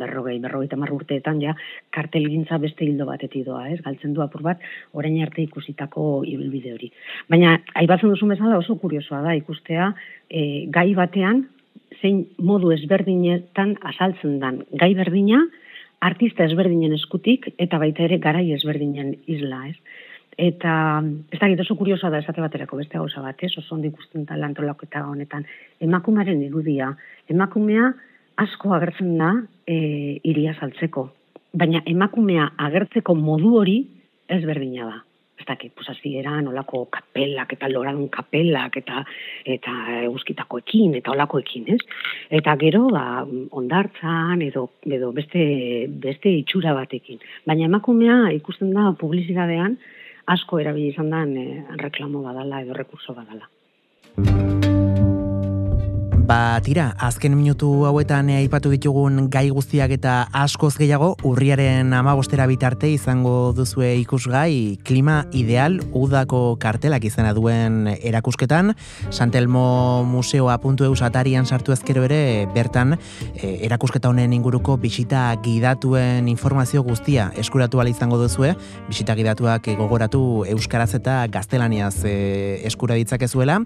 berrogei, 0.01 0.39
berrogei 0.41 0.71
tamar 0.71 0.93
urteetan 0.95 1.41
ja 1.41 1.53
kartelgintza 1.93 2.57
beste 2.63 2.85
hildo 2.85 3.05
batetik 3.09 3.45
doa, 3.45 3.67
ez? 3.69 3.79
Galtzen 3.85 4.17
du 4.17 4.25
apur 4.25 4.41
bat, 4.45 4.63
orain 4.97 5.19
arte 5.21 5.45
ikusitako 5.45 6.23
ibilbide 6.25 6.73
hori. 6.73 6.89
Baina, 7.29 7.59
aibatzen 7.77 8.09
duzu 8.13 8.29
bezala 8.33 8.57
oso 8.57 8.79
kuriosoa 8.81 9.21
da 9.27 9.37
ikustea, 9.37 9.91
e, 10.29 10.65
gai 10.73 10.89
batean, 10.97 11.45
zein 12.01 12.25
modu 12.41 12.73
ezberdinetan 12.73 13.77
asaltzen 13.93 14.41
dan 14.41 14.63
gai 14.73 14.93
berdina, 14.97 15.45
artista 15.99 16.45
ezberdinen 16.45 16.93
eskutik, 16.93 17.49
eta 17.57 17.79
baita 17.81 18.03
ere 18.05 18.19
garai 18.21 18.51
ezberdinen 18.55 19.15
isla, 19.25 19.67
ez? 19.69 19.75
Eta, 20.37 21.01
ez 21.33 21.39
da, 21.41 21.49
oso 21.63 21.75
kuriosoa 21.79 22.11
da 22.13 22.19
esate 22.21 22.43
baterako 22.43 22.77
beste 22.77 22.99
gauza 22.99 23.23
bat, 23.23 23.41
ez? 23.41 23.55
Oso 23.57 23.73
ondo 23.75 23.87
ikusten 23.89 24.25
da 24.25 24.37
eta 24.37 25.03
honetan. 25.03 25.45
Emakumaren 25.81 26.43
irudia. 26.43 26.95
Emakumea 27.27 27.93
asko 28.37 28.73
agertzen 28.73 29.17
da 29.17 29.33
e, 29.65 30.19
iria 30.23 30.53
saltzeko. 30.59 31.09
Baina 31.53 31.81
emakumea 31.85 32.51
agertzeko 32.57 33.15
modu 33.15 33.55
hori 33.57 33.87
ez 34.29 34.43
berdina 34.45 34.85
da. 34.85 35.06
Ez 35.47 35.55
da, 35.55 35.69
pues 35.75 35.99
eran 36.03 36.47
olako 36.47 36.85
kapelak 36.91 37.53
eta 37.53 37.69
loran 37.69 38.07
kapelak 38.09 38.77
eta 38.77 39.05
eta 39.45 39.71
eguzkitakoekin 40.03 40.95
eta 40.95 41.11
olakoekin, 41.11 41.63
ez? 41.67 41.79
Eta 42.29 42.55
gero, 42.59 42.89
ba, 42.91 43.25
ondartzan 43.51 44.41
edo, 44.41 44.71
edo 44.83 45.11
beste, 45.13 45.87
beste 45.87 46.29
itxura 46.29 46.73
batekin. 46.73 47.19
Baina 47.45 47.65
emakumea 47.65 48.31
ikusten 48.35 48.73
da 48.73 48.91
publizitatean, 48.99 49.77
asko 50.27 50.59
erabili 50.59 50.91
izan 50.91 51.09
da 51.09 51.23
e, 51.23 51.63
reklamo 51.79 52.21
badala 52.27 52.61
edo 52.61 52.73
rekurso 52.73 53.15
badala. 53.15 54.56
Ba, 56.27 56.59
tira, 56.59 56.89
azken 56.99 57.37
minutu 57.39 57.85
hauetan 57.87 58.27
aipatu 58.35 58.67
ditugun 58.73 59.29
gai 59.31 59.45
guztiak 59.47 59.93
eta 59.95 60.15
askoz 60.35 60.73
gehiago 60.75 61.13
urriaren 61.23 61.93
amagostera 61.95 62.43
bitarte 62.51 62.89
izango 62.91 63.53
duzue 63.55 63.93
ikusgai 64.01 64.75
klima 64.83 65.21
ideal 65.31 65.77
udako 65.95 66.57
kartelak 66.59 67.05
izena 67.07 67.31
duen 67.31 67.87
erakusketan. 67.95 68.73
Santelmo 69.07 70.03
Museoa 70.03 70.57
puntu 70.59 70.83
eus 70.89 70.99
atarian 71.07 71.47
sartu 71.47 71.71
ezkero 71.71 72.03
ere 72.03 72.43
bertan 72.51 72.97
e, 72.97 73.53
erakusketa 73.69 74.11
honen 74.11 74.35
inguruko 74.35 74.75
bisita 74.83 75.29
gidatuen 75.47 76.27
informazio 76.27 76.83
guztia 76.83 77.29
eskuratu 77.37 77.79
izango 77.87 78.19
duzue. 78.19 78.51
Bisita 78.89 79.15
gidatuak 79.15 79.71
gogoratu 79.79 80.43
euskaraz 80.43 80.93
eta 80.99 81.25
gaztelaniaz 81.31 82.03
e, 82.03 82.59
eskura 82.67 82.99
ditzakezuela. 82.99 83.61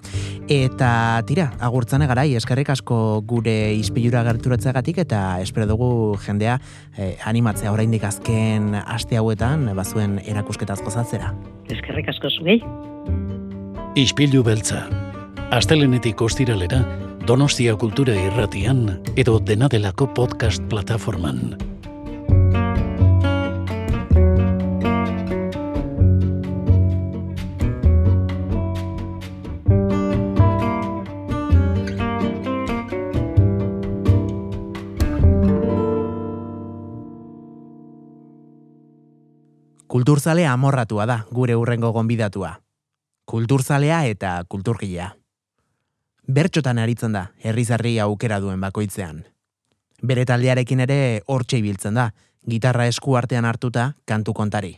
Eta 0.47 1.23
tira, 1.25 1.49
agurtzane 1.59 2.05
garai, 2.05 2.35
eskerrik 2.51 2.73
asko 2.73 2.95
gure 3.23 3.71
ispilura 3.79 4.25
gerturatzagatik 4.27 4.97
eta 5.05 5.39
espero 5.39 5.69
dugu 5.69 6.17
jendea 6.19 6.57
eh, 6.99 7.15
animatzea 7.23 7.71
oraindik 7.71 8.03
azken 8.03 8.75
aste 8.75 9.15
hauetan 9.15 9.69
bazuen 9.77 10.19
erakusketaz 10.25 10.81
gozatzera. 10.83 11.31
Eskerrik 11.71 12.11
asko 12.11 12.27
zuei. 12.27 12.59
Ispilu 13.95 14.43
beltza. 14.43 14.83
Astelenetik 15.55 16.19
ostiralera 16.21 16.83
Donostia 17.23 17.77
Kultura 17.79 18.19
Irratian 18.19 18.97
edo 19.15 19.39
Denadelako 19.39 20.11
podcast 20.11 20.67
plataforman. 20.67 21.70
Kulturzale 40.01 40.47
amorratua 40.49 41.05
da 41.05 41.15
gure 41.29 41.53
urrengo 41.53 41.91
gonbidatua. 41.93 42.55
Kulturzalea 43.29 43.99
eta 44.09 44.31
kulturgilea. 44.49 45.11
Bertxotan 46.25 46.79
aritzen 46.81 47.13
da, 47.13 47.21
herrizarri 47.37 47.91
aukera 48.01 48.39
duen 48.41 48.57
bakoitzean. 48.63 49.19
Bere 50.01 50.23
taldearekin 50.25 50.81
ere 50.87 50.97
hortxe 51.27 51.59
ibiltzen 51.61 52.01
da, 52.01 52.07
gitarra 52.49 52.87
esku 52.89 53.13
artean 53.19 53.45
hartuta 53.45 53.91
kantu 54.09 54.33
kontari. 54.33 54.73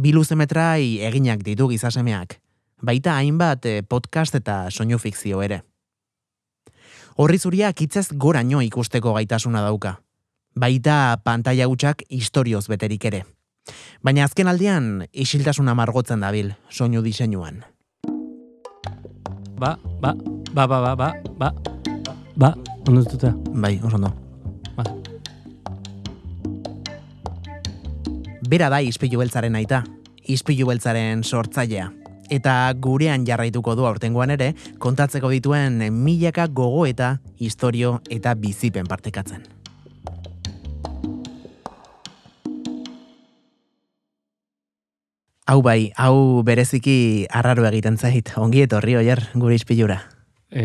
Biluzemetrai 0.00 1.04
eginak 1.10 1.44
ditu 1.44 1.68
gizasemeak, 1.68 2.38
baita 2.80 3.18
hainbat 3.18 3.68
eh, 3.68 3.82
podcast 3.82 4.40
eta 4.40 4.58
soinu 4.70 4.96
fikzio 4.96 5.44
ere. 5.44 5.60
Horri 7.20 7.36
zuriak 7.36 7.84
itzez 7.84 8.08
goraino 8.16 8.64
ikusteko 8.64 9.12
gaitasuna 9.20 9.60
dauka. 9.60 9.98
Baita 10.56 11.20
pantaila 11.20 11.68
gutxak 11.68 12.08
historioz 12.08 12.64
beterik 12.72 13.12
ere. 13.12 13.26
Baina 14.04 14.26
azken 14.28 14.48
aldian, 14.50 15.06
isiltasuna 15.12 15.72
margotzen 15.74 16.20
dabil, 16.20 16.52
soinu 16.68 17.00
diseinuan. 17.02 17.62
Ba, 19.56 19.78
ba, 20.02 20.12
ba, 20.52 20.66
ba, 20.66 20.80
ba, 20.80 20.94
ba, 20.96 21.12
ba, 21.38 21.50
ba, 22.36 22.54
ondo 22.86 23.02
zututa. 23.02 23.32
Bai, 23.54 23.80
oso 23.82 23.96
ondo. 23.96 24.12
Ba. 24.76 24.84
Bera 28.44 28.68
da 28.68 28.82
izpilu 28.84 29.22
beltzaren 29.22 29.56
aita, 29.56 29.84
izpilu 30.28 30.68
beltzaren 30.68 31.24
sortzailea. 31.24 31.88
Eta 32.28 32.72
gurean 32.80 33.24
jarraituko 33.24 33.74
du 33.76 33.88
aurtengoan 33.88 34.32
ere, 34.36 34.52
kontatzeko 34.80 35.32
dituen 35.32 35.80
milaka 35.92 36.46
gogo 36.48 36.84
eta 36.84 37.18
historio 37.38 38.00
eta 38.10 38.34
bizipen 38.34 38.88
partekatzen. 38.88 39.63
Hau 45.44 45.60
bai, 45.60 45.92
hau 46.00 46.40
bereziki 46.40 47.26
arraro 47.28 47.66
egiten 47.68 47.98
zait, 48.00 48.30
ongi 48.40 48.62
etorri 48.64 48.94
oier, 48.96 49.20
gure 49.36 49.58
izpilura. 49.58 49.98
E, 50.48 50.62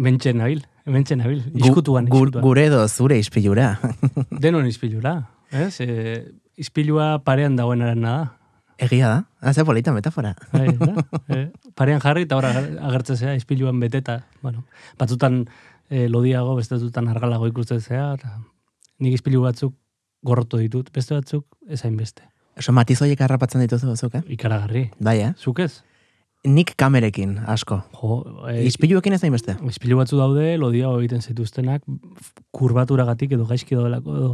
mentxen 0.00 0.38
nabil, 0.40 0.62
mentxen 0.88 1.20
nabil, 1.20 1.42
izkutuan, 1.52 2.06
gu, 2.08 2.22
Gure 2.40 2.64
edo 2.70 2.80
zure 2.88 3.18
izpilura. 3.20 3.74
Denon 4.44 4.64
izpilura, 4.70 5.18
ez? 5.52 5.82
E, 5.84 6.22
izpilua 6.56 7.18
parean 7.26 7.58
dagoen 7.60 7.84
da. 8.00 8.14
Egia 8.80 9.10
da, 9.10 9.20
haze 9.52 9.66
polita 9.68 9.92
metafora. 9.92 10.32
Bai, 10.54 10.72
e, 11.28 11.42
parean 11.78 12.00
jarri 12.00 12.24
eta 12.24 12.40
ora 12.40 12.54
agertzea 12.88 13.36
izpiluan 13.36 13.84
beteta. 13.84 14.22
Bueno, 14.40 14.64
batzutan 14.96 15.42
e, 15.90 16.08
lodiago, 16.08 16.56
beste 16.56 16.78
batzutan 16.78 17.12
argalago 17.12 17.52
ikustetzea. 17.52 18.14
Nik 19.04 19.20
izpilu 19.20 19.44
batzuk 19.44 19.76
gorrotu 20.24 20.64
ditut, 20.64 20.88
beste 20.96 21.20
batzuk 21.20 21.44
ezain 21.68 22.00
beste. 22.00 22.24
Oso 22.58 22.74
matizoiek 22.74 23.20
harrapatzen 23.22 23.62
dituzu 23.62 23.94
zuk, 23.96 24.18
eh? 24.18 24.24
Ikaragarri. 24.34 24.88
Bai, 24.98 25.20
eh? 25.28 25.32
Zuk 25.38 25.60
ez? 25.62 25.82
Nik 26.46 26.74
kamerekin, 26.78 27.34
asko. 27.50 27.80
Jo, 27.98 28.20
e, 28.50 28.60
Izpiluekin 28.68 29.14
ez 29.14 29.20
da 29.22 29.26
inbeste? 29.30 29.56
Izpilu 29.66 29.98
batzu 29.98 30.20
daude, 30.20 30.52
lodia 30.60 30.90
egiten 31.00 31.22
zituztenak, 31.22 31.82
kurbaturagatik 32.54 33.34
edo 33.34 33.46
gaizki 33.48 33.74
daudelako, 33.78 34.14
edo, 34.20 34.30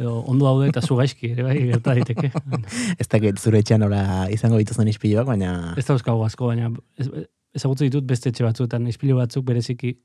edo 0.00 0.14
ondo 0.32 0.48
daude 0.48 0.70
eta 0.72 0.80
zu 0.80 0.96
gaizki, 0.96 1.34
ere 1.36 1.44
bai, 1.44 1.58
gerta 1.68 1.94
daiteke. 1.96 2.32
ez 3.00 3.08
da 3.12 3.20
zure 3.36 3.60
etxean 3.60 3.84
ora 3.84 4.02
izango 4.32 4.60
dituzten 4.60 4.88
izpiluak, 4.88 5.28
baina... 5.28 5.74
Ez 5.76 5.84
da 5.88 5.96
asko, 5.96 6.48
baina 6.48 6.72
ez, 6.96 7.10
ezagutzen 7.54 7.92
ditut 7.92 8.08
beste 8.08 8.32
etxe 8.32 8.44
batzuetan, 8.44 8.88
ispilu 8.88 9.20
batzuk 9.20 9.44
bereziki, 9.44 9.98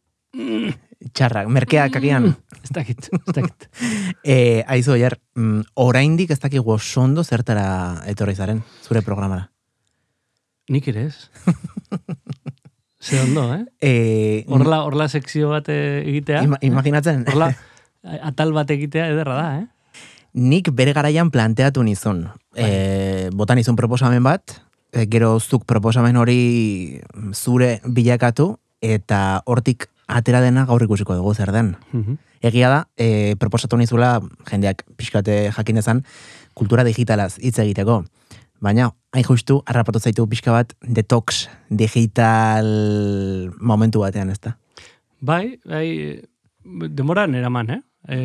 Txarrak, 1.00 1.48
merkeak 1.48 1.96
agian. 1.96 2.34
ez 2.64 2.74
dakit, 2.76 3.08
ez 3.14 3.36
dakit. 3.36 3.70
E, 4.34 4.64
aizu, 4.68 4.94
oier, 4.98 5.16
mm, 5.38 5.72
oraindik 5.80 6.34
ez 6.36 6.40
dakigu 6.44 6.76
oso 6.76 7.06
ondo 7.06 7.24
zertara 7.24 8.04
etorri 8.12 8.36
zaren, 8.36 8.60
zure 8.84 9.02
programara. 9.06 9.48
Nik 10.70 10.90
ere 10.92 11.08
ez. 11.08 11.16
Ze 13.00 13.22
ondo, 13.24 13.46
eh? 13.56 13.64
E, 13.80 13.92
Horla, 14.52 14.84
horla 14.84 15.08
sekzio 15.08 15.54
bat 15.54 15.70
eh, 15.72 16.04
egitea. 16.04 16.44
ima, 16.44 16.60
imaginatzen, 16.68 17.24
Horla, 17.32 17.54
atal 18.28 18.52
bat 18.54 18.70
egitea 18.76 19.08
ederra 19.14 19.38
da, 19.40 19.52
eh? 19.62 19.68
nik 20.34 20.70
bere 20.76 20.94
garaian 20.94 21.32
planteatu 21.32 21.84
nizun. 21.84 22.28
E, 22.54 23.30
botan 23.34 23.58
nizun 23.58 23.78
proposamen 23.80 24.24
bat, 24.24 24.60
gero 25.10 25.38
zuk 25.40 25.66
proposamen 25.70 26.18
hori 26.18 27.02
zure 27.34 27.80
bilakatu, 27.86 28.52
eta 28.82 29.42
hortik 29.46 29.88
atera 30.10 30.42
dena 30.42 30.66
gaur 30.66 30.84
ikusiko 30.84 31.16
dugu 31.16 31.34
zer 31.36 31.52
den. 31.54 31.76
Mhm. 31.94 32.18
Egia 32.42 32.70
da, 32.70 32.80
e, 32.98 33.36
proposatu 33.36 33.78
nizula, 33.78 34.20
jendeak 34.50 34.84
pixkate 34.98 35.52
jakin 35.56 35.76
dezan, 35.76 36.04
kultura 36.54 36.84
digitalaz 36.84 37.38
hitz 37.38 37.60
egiteko. 37.60 38.04
Baina, 38.60 38.90
hain 39.16 39.24
justu, 39.24 39.62
harrapatu 39.66 40.00
zaitu 40.00 40.26
pixka 40.28 40.52
bat, 40.52 40.74
detox 40.82 41.48
digital 41.70 42.68
momentu 43.60 44.02
batean, 44.04 44.32
ez 44.34 44.40
da? 44.40 44.56
Bai, 45.22 45.60
bai, 45.66 46.20
demoran 46.64 47.36
eraman, 47.36 47.70
eh? 47.76 47.82
E, 48.10 48.20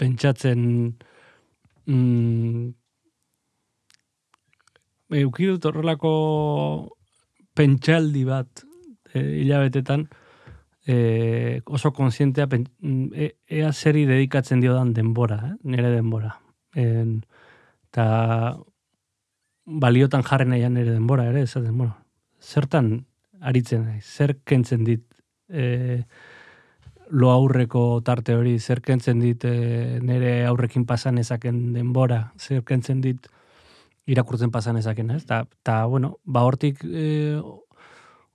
pentsatzen 0.00 0.60
mm, 1.86 2.70
eukidut 5.20 5.66
horrelako 5.68 6.12
pentsaldi 7.56 8.24
bat 8.24 8.64
e, 9.12 9.20
hilabetetan 9.42 10.06
e, 10.86 11.62
oso 11.66 11.92
konsientea 11.92 12.46
mm, 12.46 13.12
e, 13.14 13.36
ea 13.46 13.72
zeri 13.72 14.06
dedikatzen 14.06 14.60
diodan 14.60 14.92
denbora, 14.94 15.40
eh? 15.50 15.54
nire 15.62 15.90
denbora. 15.90 16.38
En, 16.74 17.24
ta 17.90 18.56
baliotan 19.66 20.22
jarren 20.22 20.50
nahian 20.50 20.74
nire 20.74 20.92
denbora 20.92 21.26
ere, 21.30 21.42
esaten, 21.42 21.76
bueno, 21.76 21.96
zertan 22.40 23.06
aritzen 23.40 23.84
naiz, 23.86 24.04
zer 24.04 24.36
kentzen 24.44 24.84
dit 24.84 25.04
e, 25.48 26.04
lo 27.10 27.30
aurreko 27.30 28.00
tarte 28.06 28.34
hori, 28.38 28.58
zer 28.58 28.80
kentzen 28.80 29.20
dit 29.20 29.44
e, 29.44 29.98
nire 30.02 30.44
aurrekin 30.46 30.86
pasan 30.86 31.18
ezaken 31.18 31.72
denbora, 31.74 32.32
zer 32.38 32.62
kentzen 32.64 33.00
dit 33.04 33.30
irakurtzen 34.10 34.50
pasan 34.50 34.78
ezaken, 34.80 35.10
ez? 35.14 35.24
Ta, 35.26 35.44
ta 35.62 35.84
bueno, 35.86 36.16
ba 36.24 36.42
hortik, 36.46 36.82
e, 36.84 37.38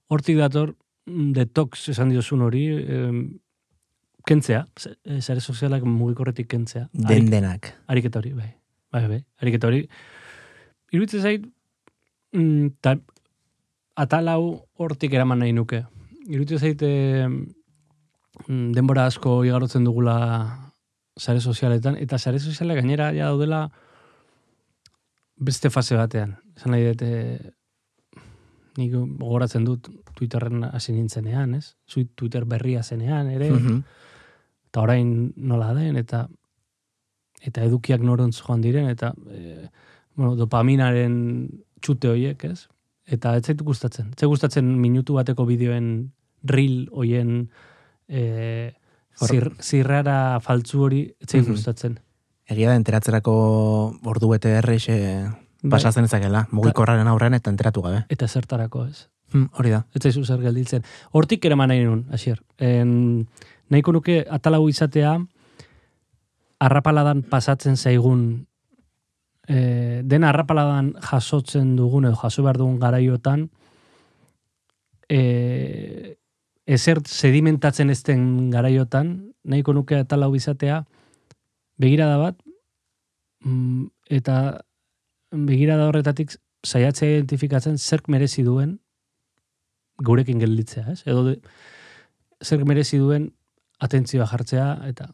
hortik 0.08 0.38
dator 0.40 0.76
detox 1.06 1.90
esan 1.94 2.10
diozun 2.10 2.42
hori, 2.46 2.66
e, 2.82 3.02
kentzea, 4.26 4.66
sare 5.22 5.40
sozialak 5.40 5.84
mugikorretik 5.86 6.48
kentzea. 6.50 6.88
Den 6.94 7.30
denak. 7.30 7.74
Ariketa 7.88 8.20
hori, 8.20 8.34
bai. 8.34 8.52
Bai, 8.92 9.04
bai. 9.12 9.20
Ariketa 9.42 9.70
hori. 9.70 9.84
Iruditzen 10.96 11.22
zait, 11.22 11.46
mm, 12.34 12.78
ta, 12.82 12.96
atal 13.96 14.32
hau 14.34 14.46
hortik 14.80 15.14
eraman 15.14 15.44
nahi 15.44 15.54
nuke. 15.54 15.84
Iruditzen 16.26 16.60
zait, 16.60 16.82
eh, 16.82 17.28
mm, 17.28 18.72
denbora 18.74 19.06
asko 19.06 19.44
igarotzen 19.46 19.84
dugula 19.84 20.16
sare 21.16 21.40
sozialetan, 21.40 21.96
eta 21.96 22.18
sare 22.18 22.40
sozialak 22.40 22.82
gainera 22.82 23.14
ja 23.14 23.30
daudela 23.32 23.70
beste 25.38 25.70
fase 25.70 25.96
batean. 25.96 26.38
Esan 26.56 26.72
nahi 26.72 26.90
dut, 26.90 27.02
eh, 27.02 27.52
nik 28.78 28.92
gogoratzen 28.94 29.64
dut 29.66 29.88
Twitterren 30.16 30.64
hasi 30.64 30.94
nintzenean, 30.94 31.54
ez? 31.56 31.76
Zui 31.90 32.06
Twitter 32.16 32.46
berria 32.46 32.84
zenean, 32.84 33.30
ere, 33.30 33.50
Mhm. 33.52 33.84
eta 34.68 34.82
orain 34.82 35.34
nola 35.38 35.74
den, 35.74 35.96
eta 35.96 36.28
eta 37.46 37.62
edukiak 37.64 38.02
norontz 38.02 38.40
joan 38.42 38.62
diren, 38.62 38.90
eta 38.90 39.14
e, 39.30 39.70
bueno, 40.16 40.36
dopaminaren 40.36 41.50
txute 41.82 42.10
horiek, 42.10 42.44
ez? 42.46 42.68
Eta 43.06 43.36
ez 43.38 43.44
zaitu 43.46 43.64
gustatzen. 43.64 44.14
Ez 44.18 44.26
gustatzen 44.28 44.66
minutu 44.82 45.14
bateko 45.14 45.46
bideoen 45.46 46.12
reel 46.44 46.88
hoien 46.92 47.50
e, 48.10 48.74
zir, 49.16 49.52
zirrara 49.62 50.40
faltzu 50.42 50.82
hori 50.88 51.04
ez 51.20 51.30
zait 51.30 51.44
Mhm. 51.44 51.52
gustatzen. 51.52 52.00
Egia 52.48 52.70
da, 52.70 52.76
enteratzerako 52.76 54.00
ordu 54.06 54.30
bete 54.30 54.50
errex 54.58 54.90
e. 54.90 55.30
pasatzen 55.72 56.08
ezakela, 56.08 56.46
mugikorraren 56.52 57.08
aurrean 57.08 57.38
eta 57.38 57.52
enteratu 57.54 57.84
gabe. 57.86 58.06
Eta 58.10 58.28
zertarako, 58.28 58.86
ez? 58.88 59.08
Hmm, 59.34 59.50
hori 59.58 59.72
da. 59.74 59.84
Ez 59.96 60.04
zaizu 60.04 60.24
zer 60.26 60.42
gelditzen. 60.44 60.84
Hortik 61.12 61.46
eraman 61.46 61.72
nahi 61.74 61.84
nun, 61.84 62.06
asier. 62.14 62.42
En, 62.62 63.28
nahiko 63.74 63.94
nuke 63.96 64.22
atalau 64.30 64.68
izatea, 64.70 65.16
arrapaladan 66.62 67.24
pasatzen 67.30 67.78
zaigun, 67.78 68.46
e, 69.48 70.02
dena 70.06 70.30
arrapaladan 70.32 70.94
jasotzen 71.10 71.76
dugun, 71.76 72.08
edo 72.10 72.20
jaso 72.22 72.46
behar 72.46 72.60
dugun 72.62 72.80
garaiotan, 72.80 73.50
e, 75.10 76.18
ezer 76.66 77.02
sedimentatzen 77.06 77.92
ez 77.94 78.02
den 78.04 78.52
garaiotan, 78.54 79.18
nahiko 79.44 79.74
nuke 79.74 80.00
atalau 80.02 80.32
izatea, 80.38 80.84
begirada 81.78 82.18
bat, 82.22 82.40
mm, 83.44 83.92
eta 84.10 84.38
begirada 85.48 85.90
horretatik 85.90 86.38
saiatzea 86.66 87.18
identifikatzen 87.18 87.78
zerk 87.78 88.10
merezi 88.10 88.44
duen 88.44 88.80
gurekin 90.04 90.40
gelditzea, 90.40 90.92
ez? 90.92 91.02
Edo 91.08 91.24
de, 91.30 91.36
zer 92.44 92.66
merezi 92.68 93.00
duen 93.00 93.30
atentzioa 93.84 94.28
jartzea 94.32 94.70
eta 94.90 95.12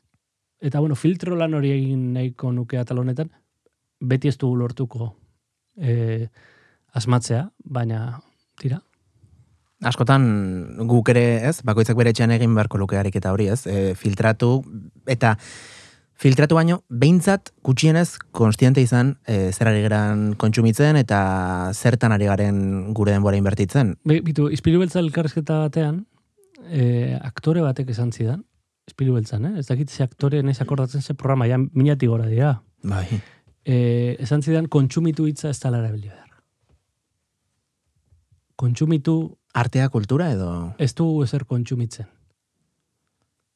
eta 0.62 0.80
bueno, 0.80 0.96
filtro 0.96 1.36
lan 1.36 1.56
hori 1.58 1.72
egin 1.74 2.12
nahiko 2.14 2.52
nuke 2.54 2.78
atal 2.78 3.02
honetan 3.02 3.32
beti 4.02 4.30
ez 4.30 4.38
dugu 4.38 4.60
lortuko 4.62 5.12
e, 5.78 6.28
asmatzea, 6.94 7.48
baina 7.64 8.22
tira. 8.60 8.82
Askotan 9.82 10.26
guk 10.90 11.10
ere, 11.14 11.26
ez, 11.50 11.62
bakoitzak 11.66 11.98
bere 11.98 12.14
etxean 12.14 12.34
egin 12.36 12.54
beharko 12.54 12.78
luke 12.82 12.98
ariketa 13.00 13.32
hori, 13.34 13.48
ez, 13.50 13.64
e, 13.66 13.94
filtratu, 13.98 14.60
eta 15.10 15.36
filtratu 16.22 16.56
baino, 16.58 16.84
behintzat 16.88 17.50
gutxienez 17.66 18.20
konstiente 18.36 18.82
izan 18.84 19.16
e, 19.26 19.50
zer 19.52 19.72
ari 19.72 19.82
geran 19.82 20.36
kontsumitzen 20.42 21.00
eta 21.00 21.22
zertan 21.74 22.14
ari 22.14 22.30
garen 22.30 22.62
gure 22.98 23.16
denbora 23.16 23.40
inbertitzen. 23.40 23.96
Be, 24.06 24.20
bitu, 24.26 24.48
izpilu 24.54 24.84
beltza 24.84 25.02
elkarrezketa 25.02 25.64
batean, 25.66 26.04
e, 26.70 27.18
aktore 27.18 27.66
batek 27.66 27.90
esan 27.96 28.14
zidan, 28.14 28.44
izpilu 28.90 29.18
beltzan, 29.18 29.50
eh? 29.50 29.54
Ez 29.62 29.68
dakit 29.70 29.90
ze 29.90 30.06
aktore 30.06 30.44
naiz 30.46 30.60
akordatzen 30.62 31.02
ze 31.02 31.18
programa, 31.18 31.50
ja 31.50 31.58
minati 31.58 32.08
gora 32.08 32.30
dira. 32.30 32.54
Bai. 32.84 33.08
E, 33.66 34.18
esan 34.22 34.46
zidan, 34.46 34.70
kontsumitu 34.70 35.26
hitza 35.30 35.50
ez 35.50 35.60
dela 35.60 35.82
erabili 35.82 36.10
behar. 36.10 36.30
Kontsumitu 38.62 39.38
Artea 39.58 39.90
kultura 39.90 40.30
edo... 40.32 40.50
ez 40.78 40.94
du 40.96 41.24
ezer 41.26 41.44
kontsumitzen. 41.50 42.06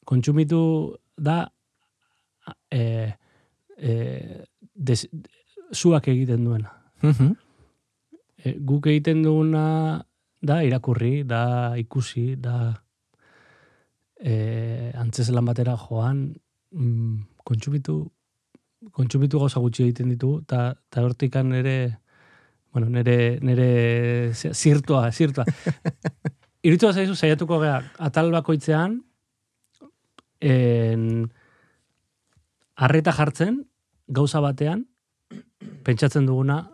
Kontsumitu 0.06 0.58
da 1.16 1.46
e, 2.70 3.12
e, 3.78 4.44
des, 4.74 5.06
zuak 5.74 6.08
egiten 6.08 6.44
duena. 6.44 6.72
Mhm. 7.02 7.34
E, 8.44 8.52
guk 8.60 8.86
egiten 8.86 9.22
duguna 9.24 10.04
da 10.46 10.60
irakurri, 10.62 11.24
da 11.24 11.74
ikusi, 11.80 12.36
da 12.40 12.74
e, 14.20 14.92
antzeslan 14.96 15.44
batera 15.44 15.76
joan, 15.76 16.28
mm, 16.72 17.16
kontsumitu, 17.44 17.98
kontsumitu 18.92 19.40
gauza 19.42 19.60
gutxi 19.60 19.86
egiten 19.88 20.12
ditugu, 20.14 20.42
eta 20.46 20.74
ta 20.90 21.02
hortikan 21.02 21.52
ere, 21.56 21.76
bueno, 22.72 22.88
nere, 22.92 23.38
nere 23.42 24.32
zi- 24.34 24.52
zirtua, 24.54 25.10
zirtua. 25.12 25.44
Iritu 26.66 26.90
zaizu 26.92 27.14
saiatuko 27.14 27.60
gea, 27.62 27.80
atal 28.02 28.30
bakoitzean, 28.34 29.00
en, 30.40 31.04
arreta 32.76 33.12
jartzen, 33.12 33.64
gauza 34.06 34.40
batean, 34.40 34.86
pentsatzen 35.82 36.26
duguna, 36.26 36.70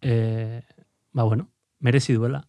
e, 0.00 0.62
ba 1.12 1.22
bueno, 1.24 1.50
merezi 1.80 2.14
duela 2.14 2.48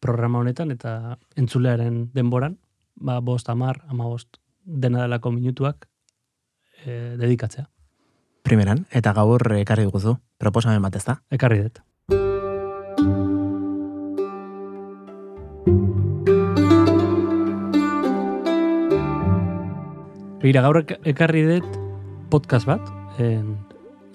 programa 0.00 0.38
honetan 0.40 0.70
eta 0.72 1.18
entzulearen 1.36 2.08
denboran, 2.14 2.58
ba 2.96 3.20
bost, 3.20 3.48
amar, 3.52 3.82
ama 3.88 4.06
bost, 4.08 4.40
dena 4.64 5.02
delako 5.04 5.30
minutuak 5.32 5.88
e, 6.84 7.16
dedikatzea. 7.20 7.68
Primeran, 8.42 8.86
eta 8.90 9.12
gaur 9.12 9.44
ekarri 9.60 9.84
duguzu, 9.84 10.16
proposamen 10.40 10.80
bat 10.82 10.96
ez 10.96 11.04
da. 11.04 11.20
Ekarri 11.30 11.60
dut. 11.66 11.82
Begira, 20.40 20.62
gaur 20.64 20.80
ek- 20.80 20.96
ekarri 21.04 21.44
dut 21.44 21.89
podcast 22.30 22.68
bat, 22.68 22.82
en, 23.18 23.56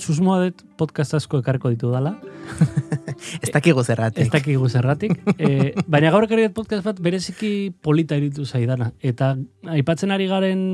susmoa 0.01 0.41
dut 0.45 0.63
podcast 0.79 1.15
asko 1.17 1.39
ekarko 1.43 1.71
ditu 1.73 1.91
dala. 1.93 2.15
Ez 3.43 3.51
dakigu 3.53 3.83
zerratik. 3.83 4.25
Ez 4.25 4.31
dakigu 4.33 4.69
zerratik. 4.69 5.15
e, 5.37 5.73
baina 5.87 6.11
gaur 6.13 6.27
ekarri 6.27 6.47
podcast 6.53 6.85
bat 6.85 6.99
bereziki 7.01 7.71
polita 7.81 8.17
iritu 8.19 8.45
zaidana. 8.45 8.91
Eta 8.99 9.33
aipatzen 9.75 10.13
ari 10.15 10.27
garen 10.31 10.65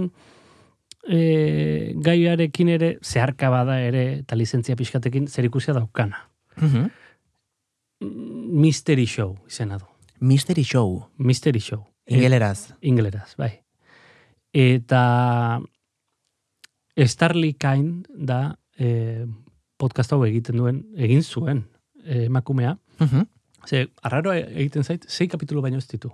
e, 1.07 1.93
gaiarekin 2.01 2.73
ere, 2.77 2.95
zeharka 3.01 3.51
bada 3.53 3.79
ere, 3.81 4.05
eta 4.21 4.37
lizentzia 4.37 4.77
pixkatekin, 4.79 5.27
zer 5.27 5.47
ikusia 5.49 5.77
daukana. 5.77 6.27
Mhm. 6.57 6.89
Mystery 8.61 9.05
Show 9.05 9.35
izena 9.47 9.77
du. 9.77 9.85
Mystery 10.19 10.63
Show. 10.65 11.07
Mystery 11.17 11.61
Show. 11.61 11.85
Ingeleraz. 12.09 12.73
Ingeleraz, 12.81 13.35
bai. 13.37 13.61
Eta 14.51 15.61
Starly 17.07 17.53
Kind 17.53 18.07
da 18.13 18.57
e, 18.77 19.25
podcast 19.77 20.13
hau 20.13 20.21
egiten 20.25 20.57
duen, 20.57 20.81
egin 20.97 21.23
zuen 21.23 21.65
e, 22.03 22.25
emakumea. 22.25 22.77
Mhm. 22.99 23.27
Ze, 23.67 23.87
arraro 24.01 24.33
egiten 24.33 24.83
zait, 24.83 25.05
sei 25.07 25.27
kapitulu 25.27 25.61
baino 25.61 25.77
ez 25.77 25.87
ditu. 25.87 26.11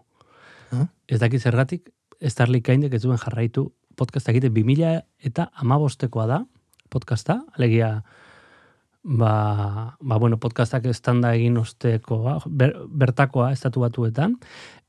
Ah. 0.72 0.88
Ez 1.08 1.20
dakit 1.20 1.42
zergatik, 1.42 1.90
Starly 2.22 2.62
Kindek 2.62 2.94
ez 2.94 3.02
duen 3.04 3.20
jarraitu 3.22 3.70
podcasta 3.96 4.32
egiten 4.32 4.54
2000 4.54 5.04
eta 5.30 5.50
amabostekoa 5.56 6.26
da 6.28 6.42
podcasta, 6.90 7.42
alegia 7.56 8.04
ba, 9.04 9.98
ba 10.00 10.18
bueno, 10.18 10.40
podcastak 10.40 10.86
estanda 10.86 11.34
egin 11.36 11.58
ostekoa, 11.58 12.40
ber, 12.46 12.76
bertakoa 12.90 13.52
estatu 13.56 13.84
batuetan, 13.84 14.38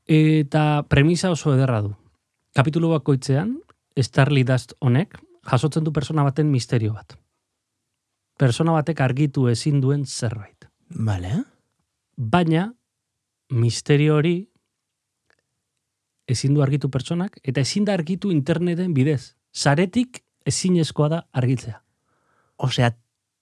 eta 0.05 0.83
premisa 0.89 1.31
oso 1.31 1.53
ederra 1.55 1.81
du. 1.85 1.95
Kapitulu 2.55 2.91
bakoitzean, 2.95 3.59
Starly 3.99 4.43
Dust 4.47 4.73
honek 4.79 5.19
jasotzen 5.49 5.83
du 5.83 5.93
persona 5.93 6.23
baten 6.23 6.51
misterio 6.51 6.93
bat. 6.93 7.17
Persona 8.39 8.71
batek 8.71 9.01
argitu 9.01 9.47
ezin 9.51 9.81
duen 9.81 10.05
zerbait. 10.05 10.69
Vale. 10.89 11.43
Baina, 12.15 12.69
misterio 13.49 14.15
hori 14.15 14.37
ezin 16.29 16.53
du 16.53 16.61
argitu 16.61 16.91
pertsonak, 16.93 17.39
eta 17.43 17.61
ezin 17.61 17.85
da 17.85 17.95
argitu 17.97 18.31
interneten 18.31 18.93
bidez. 18.93 19.35
Saretik 19.51 20.21
ezinezkoa 20.45 21.09
da 21.09 21.19
argitzea. 21.33 21.81
Osea, 22.57 22.93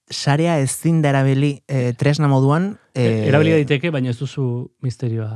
sarea 0.10 0.58
ezin 0.64 1.02
da 1.04 1.12
erabili 1.12 1.52
eh, 1.68 1.94
tresna 2.00 2.30
moduan. 2.32 2.78
E, 2.96 3.28
Erabili 3.28 3.58
daiteke, 3.58 3.92
baina 3.92 4.14
ez 4.14 4.20
duzu 4.20 4.72
misterioa 4.86 5.32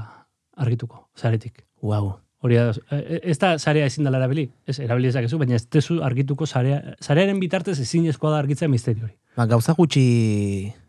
argituko, 0.55 1.09
saretik. 1.15 1.65
Wow. 1.81 2.13
Hori 2.41 2.57
da, 2.57 2.71
e, 2.89 3.19
ez 3.29 3.37
da 3.37 3.53
sarea 3.59 3.85
ezin 3.85 4.07
dela 4.07 4.17
erabili, 4.17 4.47
ez 4.65 4.79
erabili 4.81 5.11
ezakezu, 5.11 5.37
baina 5.37 5.59
ez 5.59 5.67
duzu 5.69 5.99
argituko 6.01 6.47
sarea, 6.49 6.79
sarearen 6.99 7.39
bitartez 7.41 7.77
ezinezkoa 7.83 8.31
da 8.33 8.39
argitzea 8.41 8.69
misterio 8.71 9.05
hori. 9.05 9.13
Ba, 9.37 9.45
gauza 9.51 9.75
gutxi 9.77 10.05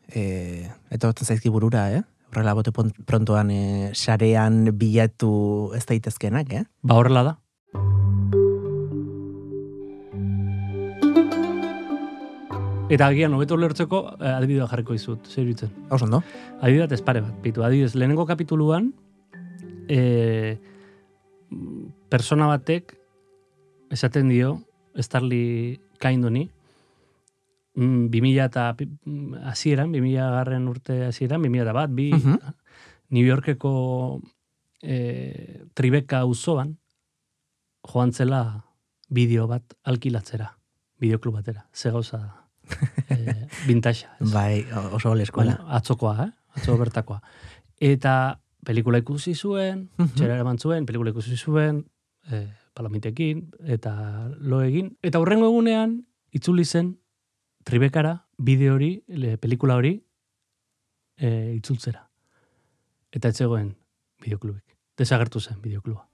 eh, 0.09 0.71
etortzen 0.97 1.29
zaizki 1.29 1.53
burura, 1.53 1.91
eh? 1.93 2.01
Horrela 2.33 2.57
bote 2.57 2.73
prontoan 2.73 3.53
eh, 3.53 3.91
sarean 3.93 4.65
bilatu 4.81 5.35
ez 5.77 5.85
daitezkenak, 5.85 6.57
eh? 6.57 6.65
Ba 6.81 6.97
horrela 6.97 7.27
da. 7.29 7.37
Eta 12.93 13.07
agian, 13.13 13.37
hobeto 13.37 13.61
lertzeko, 13.61 14.03
eh, 14.19 14.33
adibidea 14.39 14.73
jarriko 14.73 14.97
izut, 14.97 15.29
zer 15.29 15.45
iruditzen. 15.45 15.77
Oso 15.93 16.09
ondo? 16.09 16.25
Adibidea 16.61 16.89
ez 16.97 17.05
pare 17.05 17.21
bat, 17.25 17.37
bitu. 17.45 17.65
Adibidez, 17.65 17.93
lehenengo 17.95 18.25
kapituluan, 18.29 18.95
e, 19.89 20.59
persona 22.09 22.47
batek 22.47 22.97
esaten 23.91 24.29
dio, 24.29 24.63
Starly 24.97 25.81
Kindoni, 26.01 26.51
mm, 27.75 28.09
2000 28.11 28.45
eta 28.45 28.75
pi- 28.77 28.89
mm, 29.05 29.35
hasieran, 29.49 29.93
2000 29.93 30.31
garren 30.37 30.69
urte 30.69 31.05
hasieran, 31.07 31.43
2000 31.43 31.63
eta 31.63 31.73
bat, 31.73 31.91
bi, 31.91 32.11
Mhm. 32.13 32.39
New 33.11 33.27
Yorkeko 33.27 34.21
e, 34.83 35.65
Tribeca 35.75 36.21
auzoan 36.21 36.79
joan 37.87 38.13
zela 38.13 38.65
bideo 39.11 39.47
bat 39.47 39.63
alkilatzera, 39.85 40.57
bideoklub 40.99 41.35
batera, 41.35 41.67
ze 41.73 41.91
gauza 41.91 42.19
da. 42.23 42.39
e, 43.11 43.47
vintage. 43.67 44.07
Bai, 44.21 44.65
o- 44.73 44.97
oso 44.97 45.11
oleskola. 45.11 45.57
Bueno, 45.57 45.71
atzokoa, 45.71 46.25
eh? 46.27 46.31
Atzo 46.55 46.77
bertakoa. 46.79 47.23
Eta 47.81 48.41
pelikula 48.65 48.99
ikusi 48.99 49.35
zuen, 49.35 49.89
Mhm. 49.99 50.15
txera 50.15 50.35
eraman 50.35 50.59
zuen, 50.59 50.87
pelikula 50.87 51.11
ikusi 51.11 51.37
zuen, 51.37 51.87
e, 52.31 52.47
palamitekin, 52.75 53.51
eta 53.65 54.31
lo 54.39 54.63
egin. 54.63 54.97
Eta 55.03 55.19
hurrengo 55.19 55.47
egunean, 55.47 56.07
itzuli 56.31 56.65
zen, 56.65 56.99
tribekara, 57.65 58.27
bideo 58.39 58.75
hori, 58.75 59.05
le, 59.09 59.37
pelikula 59.39 59.77
hori, 59.77 60.05
e, 61.17 61.55
itzultzera. 61.57 62.09
Eta 63.13 63.29
ez 63.29 63.37
zegoen 63.37 63.77
bideoklubik. 64.23 64.65
Desagertu 64.97 65.41
zen 65.41 65.61
bideokluba. 65.61 66.09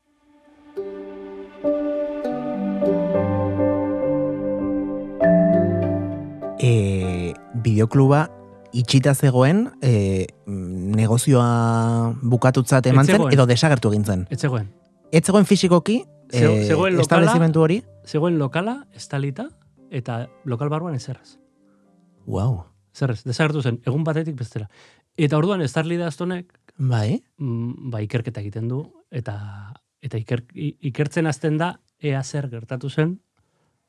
E, 6.60 7.34
bideokluba 7.54 8.37
itxita 8.72 9.14
zegoen 9.14 9.68
e, 9.82 10.26
negozioa 10.46 12.14
bukatutzat 12.22 12.86
eman 12.90 13.06
zen 13.06 13.24
edo 13.32 13.46
desagertu 13.46 13.92
egin 13.92 14.04
zen. 14.04 14.26
Ez 14.30 14.40
zegoen. 14.40 14.68
Ez 15.12 15.24
zegoen 15.24 15.46
fisikoki 15.46 16.02
e, 16.30 16.40
zegoen 16.66 16.96
lokala- 16.96 17.06
establezimentu 17.06 17.62
hori? 17.64 17.82
Zegoen 18.06 18.38
lokala, 18.38 18.86
estalita, 18.94 19.48
eta 19.90 20.26
lokal 20.44 20.68
barruan 20.68 20.94
ezerraz. 20.94 21.38
Wow. 22.26 22.64
Zerrez, 22.94 23.22
desagertu 23.24 23.62
zen, 23.62 23.80
egun 23.86 24.04
batetik 24.04 24.36
bestera. 24.36 24.68
Eta 25.16 25.38
orduan, 25.38 25.62
Starly 25.68 25.96
Dastonek, 25.98 26.52
Bai. 26.78 27.22
mm, 27.38 27.90
ba, 27.90 28.02
ikerketa 28.04 28.40
egiten 28.40 28.68
du, 28.68 28.84
eta 29.10 29.72
eta 30.00 30.18
iker, 30.20 30.44
ikertzen 30.54 31.26
hasten 31.26 31.56
da, 31.58 31.72
ea 31.98 32.22
zer 32.22 32.46
gertatu 32.52 32.88
zen 32.90 33.16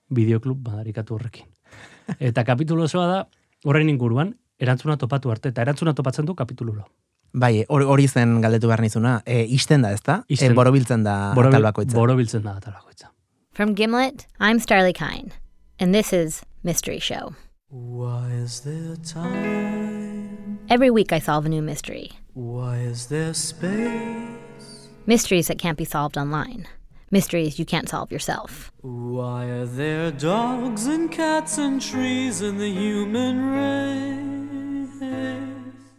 bideoklub 0.10 0.58
badarikatu 0.66 1.16
horrekin. 1.16 1.46
Eta 2.20 2.44
kapitulu 2.44 2.88
osoa 2.88 3.06
da, 3.08 3.20
horren 3.64 3.90
inguruan, 3.92 4.34
erantzuna 4.60 4.98
topatu 4.98 5.32
arte, 5.32 5.50
eta 5.50 5.62
erantzuna 5.66 5.94
topatzen 5.96 6.26
du 6.26 6.36
kapitululo. 6.36 6.86
Bai, 7.34 7.60
eh, 7.62 7.66
hori 7.70 7.86
hori 7.86 8.08
zen 8.08 8.40
galdetu 8.42 8.68
behar 8.68 8.82
nizuna. 8.82 9.22
Eh, 9.26 9.42
e, 9.42 9.46
isten 9.56 9.82
da, 9.86 9.92
ezta? 9.94 10.24
Eh, 10.28 10.34
ixten 10.34 10.52
E, 10.52 10.56
borobiltzen 10.56 11.04
da 11.04 11.32
atal 11.32 11.62
bakoitza. 11.62 11.96
borobiltzen 11.96 12.42
da 12.44 12.56
atal 12.58 12.74
bakoitza. 12.74 13.12
From 13.54 13.76
Gimlet, 13.76 14.26
I'm 14.40 14.60
Starly 14.60 14.94
Kine, 14.94 15.32
and 15.80 15.94
this 15.94 16.12
is 16.14 16.42
Mystery 16.64 17.00
Show. 17.00 17.36
Why 17.70 18.32
is 18.44 18.62
there 18.62 18.96
time? 19.04 20.60
Every 20.70 20.90
week 20.90 21.12
I 21.14 21.20
solve 21.20 21.46
a 21.46 21.50
new 21.50 21.62
mystery. 21.62 22.10
Why 22.34 22.78
is 22.80 23.08
there 23.08 23.34
space? 23.34 24.90
Mysteries 25.06 25.48
that 25.48 25.58
can't 25.60 25.78
be 25.78 25.86
solved 25.86 26.18
online. 26.18 26.66
Mysteries 27.12 27.58
you 27.60 27.66
can't 27.66 27.90
solve 27.90 28.12
yourself. 28.12 28.72
Why 28.82 29.46
are 29.46 29.66
there 29.66 30.12
dogs 30.12 30.86
and 30.88 31.12
cats 31.12 31.58
and 31.58 31.82
trees 31.82 32.42
in 32.42 32.58
the 32.58 32.70
human 32.70 33.52
race? 33.52 34.39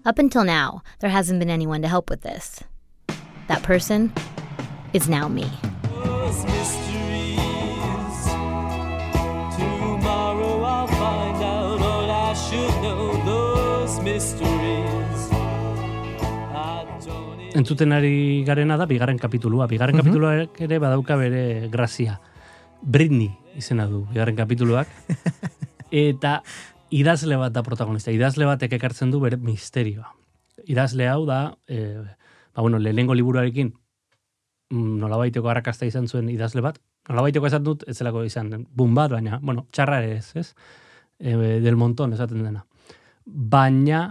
Up 0.05 0.19
until 0.19 0.45
now, 0.45 0.83
there 1.01 1.11
hasn't 1.11 1.39
been 1.41 1.51
anyone 1.51 1.83
to 1.83 1.89
help 1.89 2.11
with 2.11 2.21
this. 2.23 2.61
That 3.49 3.63
person 3.63 4.13
is 4.93 5.09
now 5.09 5.29
me. 5.29 5.49
Those 6.05 6.45
mysteries. 6.45 8.21
Tomorrow 9.57 10.63
I'll 10.65 10.89
find 10.89 11.41
out 11.43 11.81
all 11.81 12.11
I 12.11 12.33
should 12.35 12.75
know. 12.85 13.17
Those 13.25 14.01
mysteries. 14.05 15.23
I 16.55 16.85
don't 17.05 17.41
even 17.41 17.57
Entzuten 17.61 17.93
ari 17.93 18.45
garena 18.47 18.77
da, 18.79 18.87
bigarren 18.87 19.19
kapitulua. 19.19 19.67
Bigarren 19.69 19.97
Mhm. 19.97 20.01
kapituluak 20.05 20.61
ere 20.61 20.79
badauka 20.79 21.17
bere 21.17 21.69
grazia. 21.69 22.21
Britney 22.83 23.31
izena 23.57 23.87
du, 23.87 24.07
bigarren 24.13 24.37
kapituluak. 24.37 24.89
Eta 25.91 26.43
idazle 26.90 27.37
bat 27.40 27.53
da 27.55 27.62
protagonista. 27.62 28.12
Idazle 28.14 28.46
batek 28.48 28.74
ekartzen 28.79 29.11
du 29.11 29.20
bere 29.22 29.38
misterioa. 29.40 30.11
Idazle 30.68 31.09
hau 31.09 31.24
da, 31.26 31.40
e, 31.68 31.96
ba, 32.55 32.62
bueno, 32.62 32.79
lehenengo 32.79 33.14
liburuarekin 33.14 33.72
mm, 34.70 34.98
nolabaiteko 35.00 35.48
arrakasta 35.48 35.87
izan 35.87 36.09
zuen 36.09 36.29
idazle 36.31 36.62
bat. 36.64 36.81
Nolabaiteko 37.09 37.48
esan 37.48 37.64
dut, 37.64 37.85
ez 37.88 37.96
zelako 37.98 38.24
izan 38.26 38.53
bun 38.76 38.94
bat, 38.94 39.11
baina, 39.14 39.40
bueno, 39.42 39.66
txarra 39.72 40.03
ere 40.03 40.18
ez, 40.18 40.31
ez? 40.37 40.48
E, 41.18 41.37
del 41.64 41.76
montón 41.76 42.12
esaten 42.12 42.44
dena. 42.44 42.64
Baina, 43.24 44.03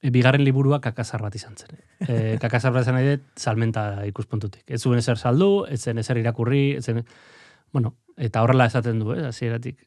e, 0.00 0.12
bigarren 0.14 0.44
liburua 0.44 0.80
kakazar 0.84 1.24
bat 1.24 1.34
izan 1.34 1.56
zen. 1.56 1.78
E, 2.06 2.36
kakazar 2.44 2.74
bat 2.76 2.86
izan 2.86 3.00
dut, 3.02 3.26
salmenta 3.36 3.88
ikuspuntutik. 4.08 4.64
Ez 4.66 4.82
zuen 4.82 5.00
ezer 5.02 5.18
saldu, 5.18 5.64
ez 5.68 5.80
zen 5.82 5.98
ezer 5.98 6.20
irakurri, 6.20 6.76
ez 6.78 6.84
zen, 6.86 7.02
bueno, 7.72 7.96
eta 8.16 8.42
horrela 8.44 8.68
esaten 8.70 9.02
du, 9.02 9.12
ez, 9.16 9.24
hasieratik. 9.32 9.82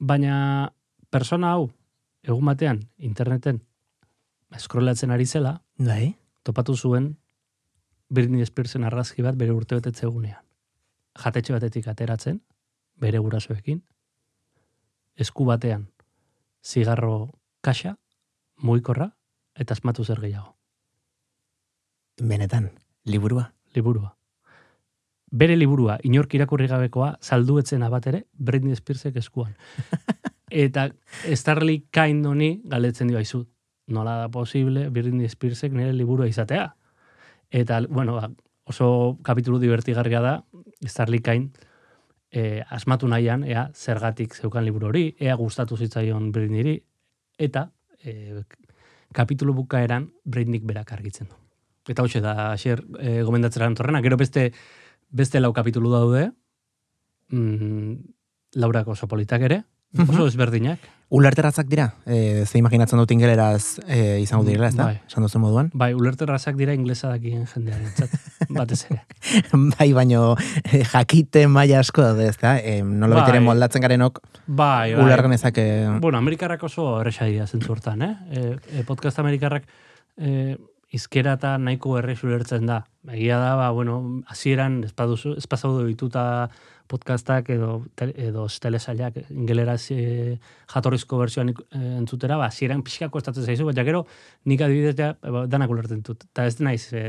Baina, 0.00 0.70
persona 1.10 1.52
hau, 1.52 1.70
egun 2.22 2.46
batean, 2.46 2.84
interneten, 2.98 3.62
eskrolatzen 4.56 5.10
ari 5.10 5.26
zela, 5.26 5.60
Bai. 5.78 6.16
topatu 6.42 6.76
zuen 6.76 7.16
Britney 8.08 8.44
Spearsen 8.46 8.84
argazki 8.84 9.22
bat 9.22 9.36
bere 9.38 9.52
urte 9.54 9.78
betetze 9.78 10.06
egunean. 10.06 10.42
Jatetxe 11.18 11.54
batetik 11.54 11.88
ateratzen, 11.90 12.40
bere 13.00 13.18
gurasoekin, 13.18 13.82
esku 15.16 15.44
batean 15.44 15.88
zigarro 16.62 17.32
kaxa, 17.60 17.96
mugikorra, 18.56 19.10
eta 19.54 19.74
asmatu 19.74 20.04
zer 20.04 20.20
gehiago. 20.20 20.56
Benetan, 22.20 22.70
liburua. 23.04 23.52
liburua. 23.74 24.16
Bere 25.30 25.56
liburua, 25.56 25.98
inork 26.02 26.34
irakurri 26.34 26.66
gabekoa, 26.66 27.16
salduetzen 27.20 27.82
abat 27.82 28.06
ere, 28.06 28.24
Britney 28.32 28.74
Spearsek 28.76 29.16
eskuan. 29.16 29.54
Eta 30.50 30.90
Starly 31.34 31.86
Kind 31.94 32.26
honi 32.26 32.60
galetzen 32.64 33.08
dio 33.08 33.18
aizu. 33.18 33.46
Nola 33.90 34.16
da 34.20 34.28
posible 34.30 34.88
Britney 34.90 35.28
Spearsek 35.28 35.72
nire 35.74 35.92
liburua 35.94 36.28
izatea. 36.30 36.74
Eta, 37.50 37.80
bueno, 37.88 38.14
ba, 38.18 38.30
oso 38.70 39.18
kapitulu 39.26 39.58
divertigarria 39.58 40.20
da, 40.22 40.34
Starly 40.86 41.18
Kind 41.22 41.58
eh, 42.30 42.62
asmatu 42.70 43.08
nahian, 43.08 43.44
ea 43.44 43.70
zergatik 43.74 44.34
zeukan 44.34 44.64
liburu 44.64 44.90
hori, 44.90 45.04
ea 45.18 45.34
gustatu 45.34 45.76
zitzaion 45.76 46.30
Britneyri, 46.32 46.76
eta 47.38 47.70
eh, 48.04 48.42
kapitulu 49.14 49.54
bukaeran 49.64 50.10
Britneyk 50.24 50.66
berak 50.66 50.92
argitzen 50.94 51.30
du. 51.30 51.38
Eta 51.90 52.04
hoxe 52.04 52.20
da, 52.22 52.52
xer, 52.60 52.84
e, 53.00 53.22
gomendatzera 53.26 53.66
torrena. 53.74 54.02
Gero 54.04 54.18
beste, 54.20 54.50
beste 55.10 55.40
lau 55.40 55.50
kapitulu 55.56 55.90
daude, 55.90 56.30
mm, 57.32 57.94
laurak 58.60 58.88
oso 58.88 59.08
ere, 59.16 59.64
oso 59.98 60.26
ezberdinak. 60.26 60.78
Ulerterrazak 61.10 61.66
dira, 61.66 61.88
e, 62.06 62.44
ze 62.46 62.58
imaginatzen 62.60 63.00
dut 63.00 63.10
ingeleraz 63.10 63.80
e, 63.88 64.20
izango 64.22 64.44
direla, 64.46 64.68
ez 64.68 64.76
da? 64.78 64.84
Bai. 64.92 65.00
Esan 65.08 65.24
duzu 65.26 65.40
moduan. 65.42 65.72
Bai, 65.74 65.88
ulerterrazak 65.98 66.54
dira 66.54 66.76
inglesa 66.76 67.10
dakien 67.10 67.48
jendearen 67.50 67.90
txat, 67.96 68.14
batez 68.60 68.84
ere. 68.86 69.00
bai, 69.74 69.88
baino 69.96 70.36
e, 70.62 70.84
jakite 70.86 71.48
maila 71.50 71.80
asko 71.82 72.04
daude, 72.06 72.28
ez 72.30 72.38
da? 72.38 72.54
E, 72.62 72.78
nola 72.86 73.16
Bai. 73.18 73.24
betere 73.24 73.42
moldatzen 73.42 73.82
garenok 73.82 74.22
Bai, 74.46 74.94
bai. 74.94 75.02
uler 75.02 75.24
genezake... 75.26 75.66
Bueno, 75.98 76.22
amerikarrak 76.22 76.62
oso 76.70 77.00
erresa 77.00 77.26
dira 77.26 77.48
zentzu 77.50 77.74
hortan, 77.74 78.06
eh? 78.06 78.14
E, 78.30 78.46
e, 78.78 78.86
podcast 78.86 79.18
amerikarrak 79.18 79.66
e, 80.14 80.56
izkera 80.94 81.34
eta 81.38 81.56
nahiko 81.58 81.98
errex 81.98 82.22
ulertzen 82.22 82.70
da. 82.70 82.84
Egia 83.10 83.42
da, 83.42 83.56
ba, 83.58 83.70
bueno, 83.74 84.22
hasieran 84.30 84.84
espazaudu 84.86 85.88
dituta 85.90 86.50
podcastak 86.90 87.48
edo, 87.54 87.84
te- 87.94 88.10
edo 88.26 88.48
telesailak 88.60 89.20
ingeleraz 89.30 89.86
e, 89.94 90.38
jatorrizko 90.74 91.18
versioan 91.20 91.52
ik- 91.54 91.62
e, 91.70 91.78
entzutera, 92.00 92.36
ba, 92.40 92.48
hasieran 92.50 92.82
pixkako 92.82 93.22
estatzen 93.22 93.46
zaizu, 93.46 93.64
baina 93.68 93.84
gero 93.86 94.04
nik 94.50 94.60
adibidez 94.66 94.96
ja, 94.98 95.12
ba, 95.22 95.44
danak 95.46 95.70
ulertzen 95.70 96.02
dut. 96.06 96.26
Eta 96.32 96.46
ez 96.50 96.58
naiz 96.60 96.88
e, 96.92 97.04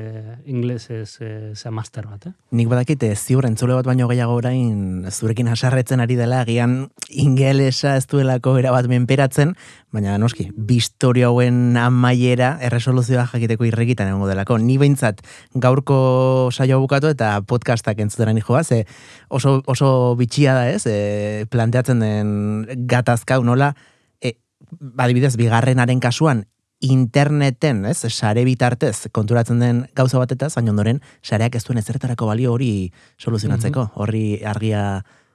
inglesez 0.45 1.17
e, 1.21 1.31
za 1.55 1.71
master 1.73 2.05
bat, 2.07 2.29
eh? 2.29 2.33
Nik 2.55 2.69
badakite 2.71 3.09
ziur 3.15 3.45
entzule 3.49 3.73
bat 3.79 3.89
baino 3.89 4.07
gehiago 4.11 4.37
orain 4.37 5.07
zurekin 5.09 5.49
hasarretzen 5.51 5.99
ari 6.05 6.15
dela, 6.19 6.43
agian 6.45 6.91
ingelesa 7.09 7.95
ez 7.97 8.05
duelako 8.11 8.55
erabat 8.61 8.87
menperatzen, 8.91 9.55
baina 9.91 10.17
noski, 10.21 10.49
bistorio 10.55 11.31
hauen 11.31 11.75
amaiera 11.77 12.53
erresoluzioa 12.63 13.25
jakiteko 13.33 13.65
irrekitan 13.67 14.07
egongo 14.13 14.29
delako. 14.29 14.57
Ni 14.61 14.77
behintzat 14.79 15.19
gaurko 15.55 16.49
saioa 16.53 16.79
bukatu 16.79 17.09
eta 17.11 17.33
podcastak 17.47 17.99
entzutera 18.03 18.33
nijoa, 18.37 18.63
ze 18.63 18.85
oso, 19.29 19.61
oso 19.71 20.15
bitxia 20.19 20.55
da 20.57 20.69
ez, 20.69 20.83
e, 20.85 21.45
planteatzen 21.51 22.03
den 22.03 22.87
gatazka 22.91 23.39
nola, 23.45 23.73
e, 24.21 24.35
badibidez, 24.69 25.35
bigarrenaren 25.39 26.03
kasuan, 26.03 26.45
interneten, 26.81 27.85
ez, 27.85 27.99
sare 28.09 28.43
bitartez 28.45 29.07
konturatzen 29.13 29.61
den 29.61 29.85
gauza 29.95 30.19
batetaz, 30.21 30.53
baina 30.57 30.73
ondoren 30.73 31.01
sareak 31.21 31.55
ez 31.55 31.63
duen 31.67 31.79
ezertarako 31.81 32.27
balio 32.31 32.53
hori 32.57 32.91
soluzionatzeko, 33.21 33.91
horri 34.01 34.41
argia 34.43 34.83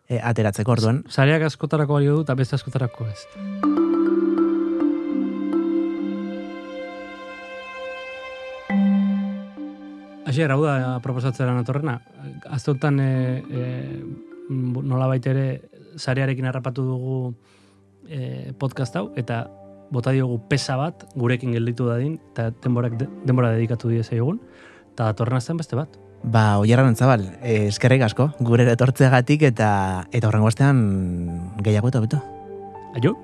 e, 0.08 0.20
ateratzeko 0.20 0.76
orduan. 0.76 1.02
Sareak 1.08 1.46
askotarako 1.46 2.00
balio 2.00 2.18
du 2.18 2.26
eta 2.26 2.38
beste 2.38 2.58
askotarako 2.58 3.10
ez. 3.12 3.85
Asier, 10.26 10.50
hau 10.50 10.58
da 10.64 10.98
proposatzera 11.04 11.54
natorrena. 11.54 12.00
Aztotan 12.50 12.98
e, 12.98 13.10
e, 13.46 13.66
nola 14.50 15.06
ere 15.14 15.46
sarearekin 15.96 16.48
harrapatu 16.50 16.82
dugu 16.82 17.18
e, 18.08 18.52
podcast 18.58 18.96
hau, 18.96 19.12
eta 19.14 19.46
bota 19.90 20.10
diogu 20.10 20.40
pesa 20.50 20.76
bat 20.76 21.06
gurekin 21.14 21.54
gelditu 21.54 21.86
dadin, 21.86 22.18
eta 22.32 22.50
denborak, 22.64 22.98
denbora 23.24 23.52
dedikatu 23.54 23.88
die 23.88 24.02
egun, 24.02 24.40
eta 24.92 25.12
datorren 25.12 25.38
azten 25.38 25.62
beste 25.62 25.78
bat. 25.78 25.94
Ba, 26.24 26.58
oiarran 26.58 26.96
zabal, 26.96 27.22
eskerrik 27.42 28.02
asko, 28.02 28.32
gure 28.40 28.66
etortzegatik 28.72 29.46
eta 29.46 30.08
eta 30.10 30.26
horrengo 30.26 30.50
astean 30.50 31.52
gehiago 31.62 31.94
eta 31.94 32.02
beto. 32.02 32.22
Aio? 32.98 33.14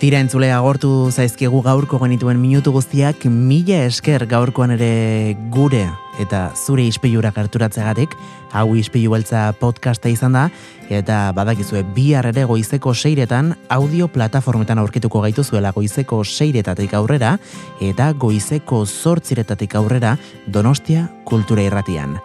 Tira 0.00 0.16
entzule 0.16 0.48
agortu 0.48 1.10
zaizkigu 1.12 1.58
gaurko 1.60 1.98
genituen 2.00 2.38
minutu 2.40 2.72
guztiak 2.72 3.26
mila 3.28 3.82
esker 3.84 4.24
gaurkoan 4.30 4.72
ere 4.78 5.36
gure 5.52 5.82
eta 6.24 6.54
zure 6.56 6.86
ispilurak 6.88 7.36
harturatzegatik, 7.36 8.16
hau 8.56 8.72
ispilu 8.80 9.12
beltza 9.12 9.50
podcasta 9.60 10.08
izan 10.08 10.38
da, 10.38 10.46
eta 10.88 11.20
badakizue 11.36 11.84
bihar 11.92 12.30
ere 12.32 12.46
goizeko 12.48 12.94
seiretan 12.96 13.52
audio 13.68 14.08
plataformetan 14.08 14.80
aurkituko 14.80 15.20
gaituzuela 15.20 15.76
goizeko 15.76 16.24
seiretatik 16.24 16.96
aurrera, 16.96 17.36
eta 17.84 18.14
goizeko 18.16 18.86
zortziretatik 18.86 19.76
aurrera 19.76 20.16
donostia 20.48 21.10
kultura 21.28 21.68
irratian. 21.68 22.16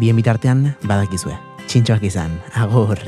Bien 0.00 0.16
bitartean 0.16 0.70
badakizue. 0.80 1.36
Txintxoak 1.68 2.08
izan, 2.08 2.40
agur. 2.56 3.04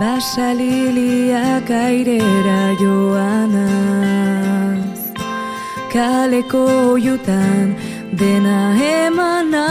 Basaliliak 0.00 1.68
airera 1.68 2.72
joanaz 2.80 5.00
Kaleko 5.92 6.64
oiutan 6.92 7.76
dena 8.20 8.60
emanaz 9.04 9.66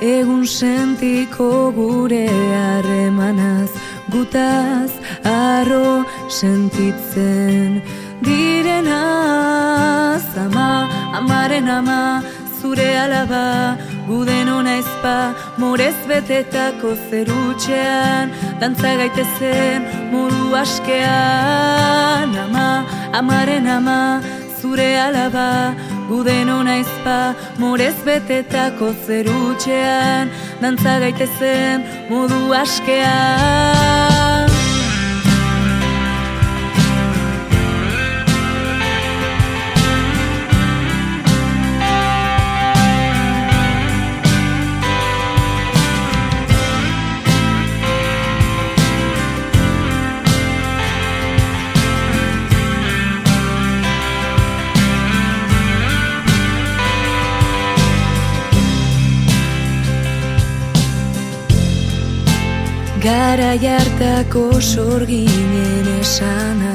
Egun 0.00 0.44
sentiko 0.46 1.50
gure 1.74 2.28
harremanaz 2.30 3.70
Gutaz 4.14 4.90
arro 5.24 6.04
sentitzen 6.28 7.82
direnaz. 8.24 10.24
Ama, 10.46 10.70
amaren 11.18 11.66
ama, 11.66 12.22
zure 12.60 12.98
alaba 12.98 13.76
Guden 14.06 14.48
ona 14.48 14.76
ezpa, 14.78 15.34
morez 15.58 15.96
betetako 16.08 16.94
zerutxean. 17.10 18.30
Dantza 18.60 18.92
gaitezen 19.00 19.86
modu 20.12 20.54
askean. 20.62 22.36
Ama, 22.46 22.68
amaren 23.12 23.66
ama, 23.66 24.22
zure 24.60 24.90
alaba. 25.06 25.74
Guden 26.08 26.48
ona 26.58 26.76
ezpa, 26.82 27.18
morez 27.58 27.96
betetako 28.06 28.92
zerutxean. 29.06 30.30
Dantza 30.62 31.00
gaitezen 31.02 31.82
modu 32.10 32.54
askean 32.62 34.15
Gara 63.56 63.78
jartako 63.78 64.60
sorginen 64.60 65.86
esanaz 66.00 66.72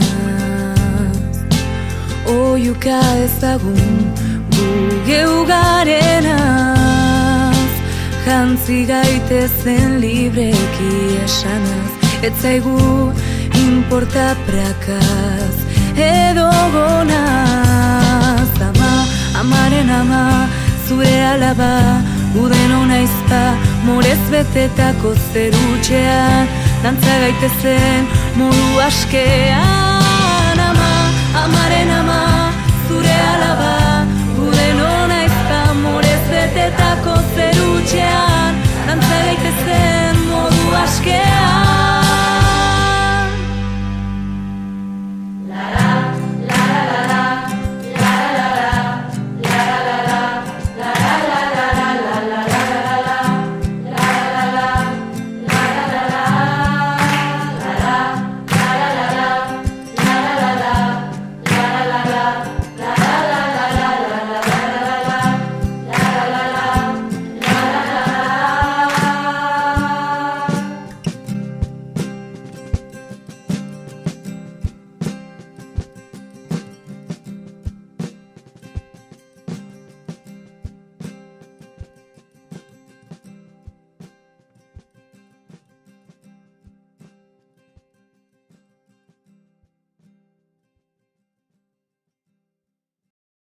Oiuka 2.26 3.02
ezagun 3.26 4.13
gu 4.50 4.70
geugarenaz 5.06 6.41
Jantzi 8.26 8.80
gaitezen 8.89 10.02
libreki 10.02 10.94
esanaz 11.26 11.91
Ez 12.24 12.41
importa 13.54 14.36
prakaz 14.48 15.56
edo 15.98 16.52
gonaz. 16.74 18.52
Ama, 18.70 18.94
amaren 19.39 19.89
ama, 19.89 20.48
zure 20.88 21.26
alaba 21.26 22.02
Guden 22.34 22.72
ona 22.72 22.98
izpa, 23.04 23.44
morez 23.86 24.22
betetako 24.32 25.10
zerutxean 25.34 26.61
Dantza 26.84 27.13
gaitezen 27.22 28.10
modu 28.39 28.82
askean 28.88 29.90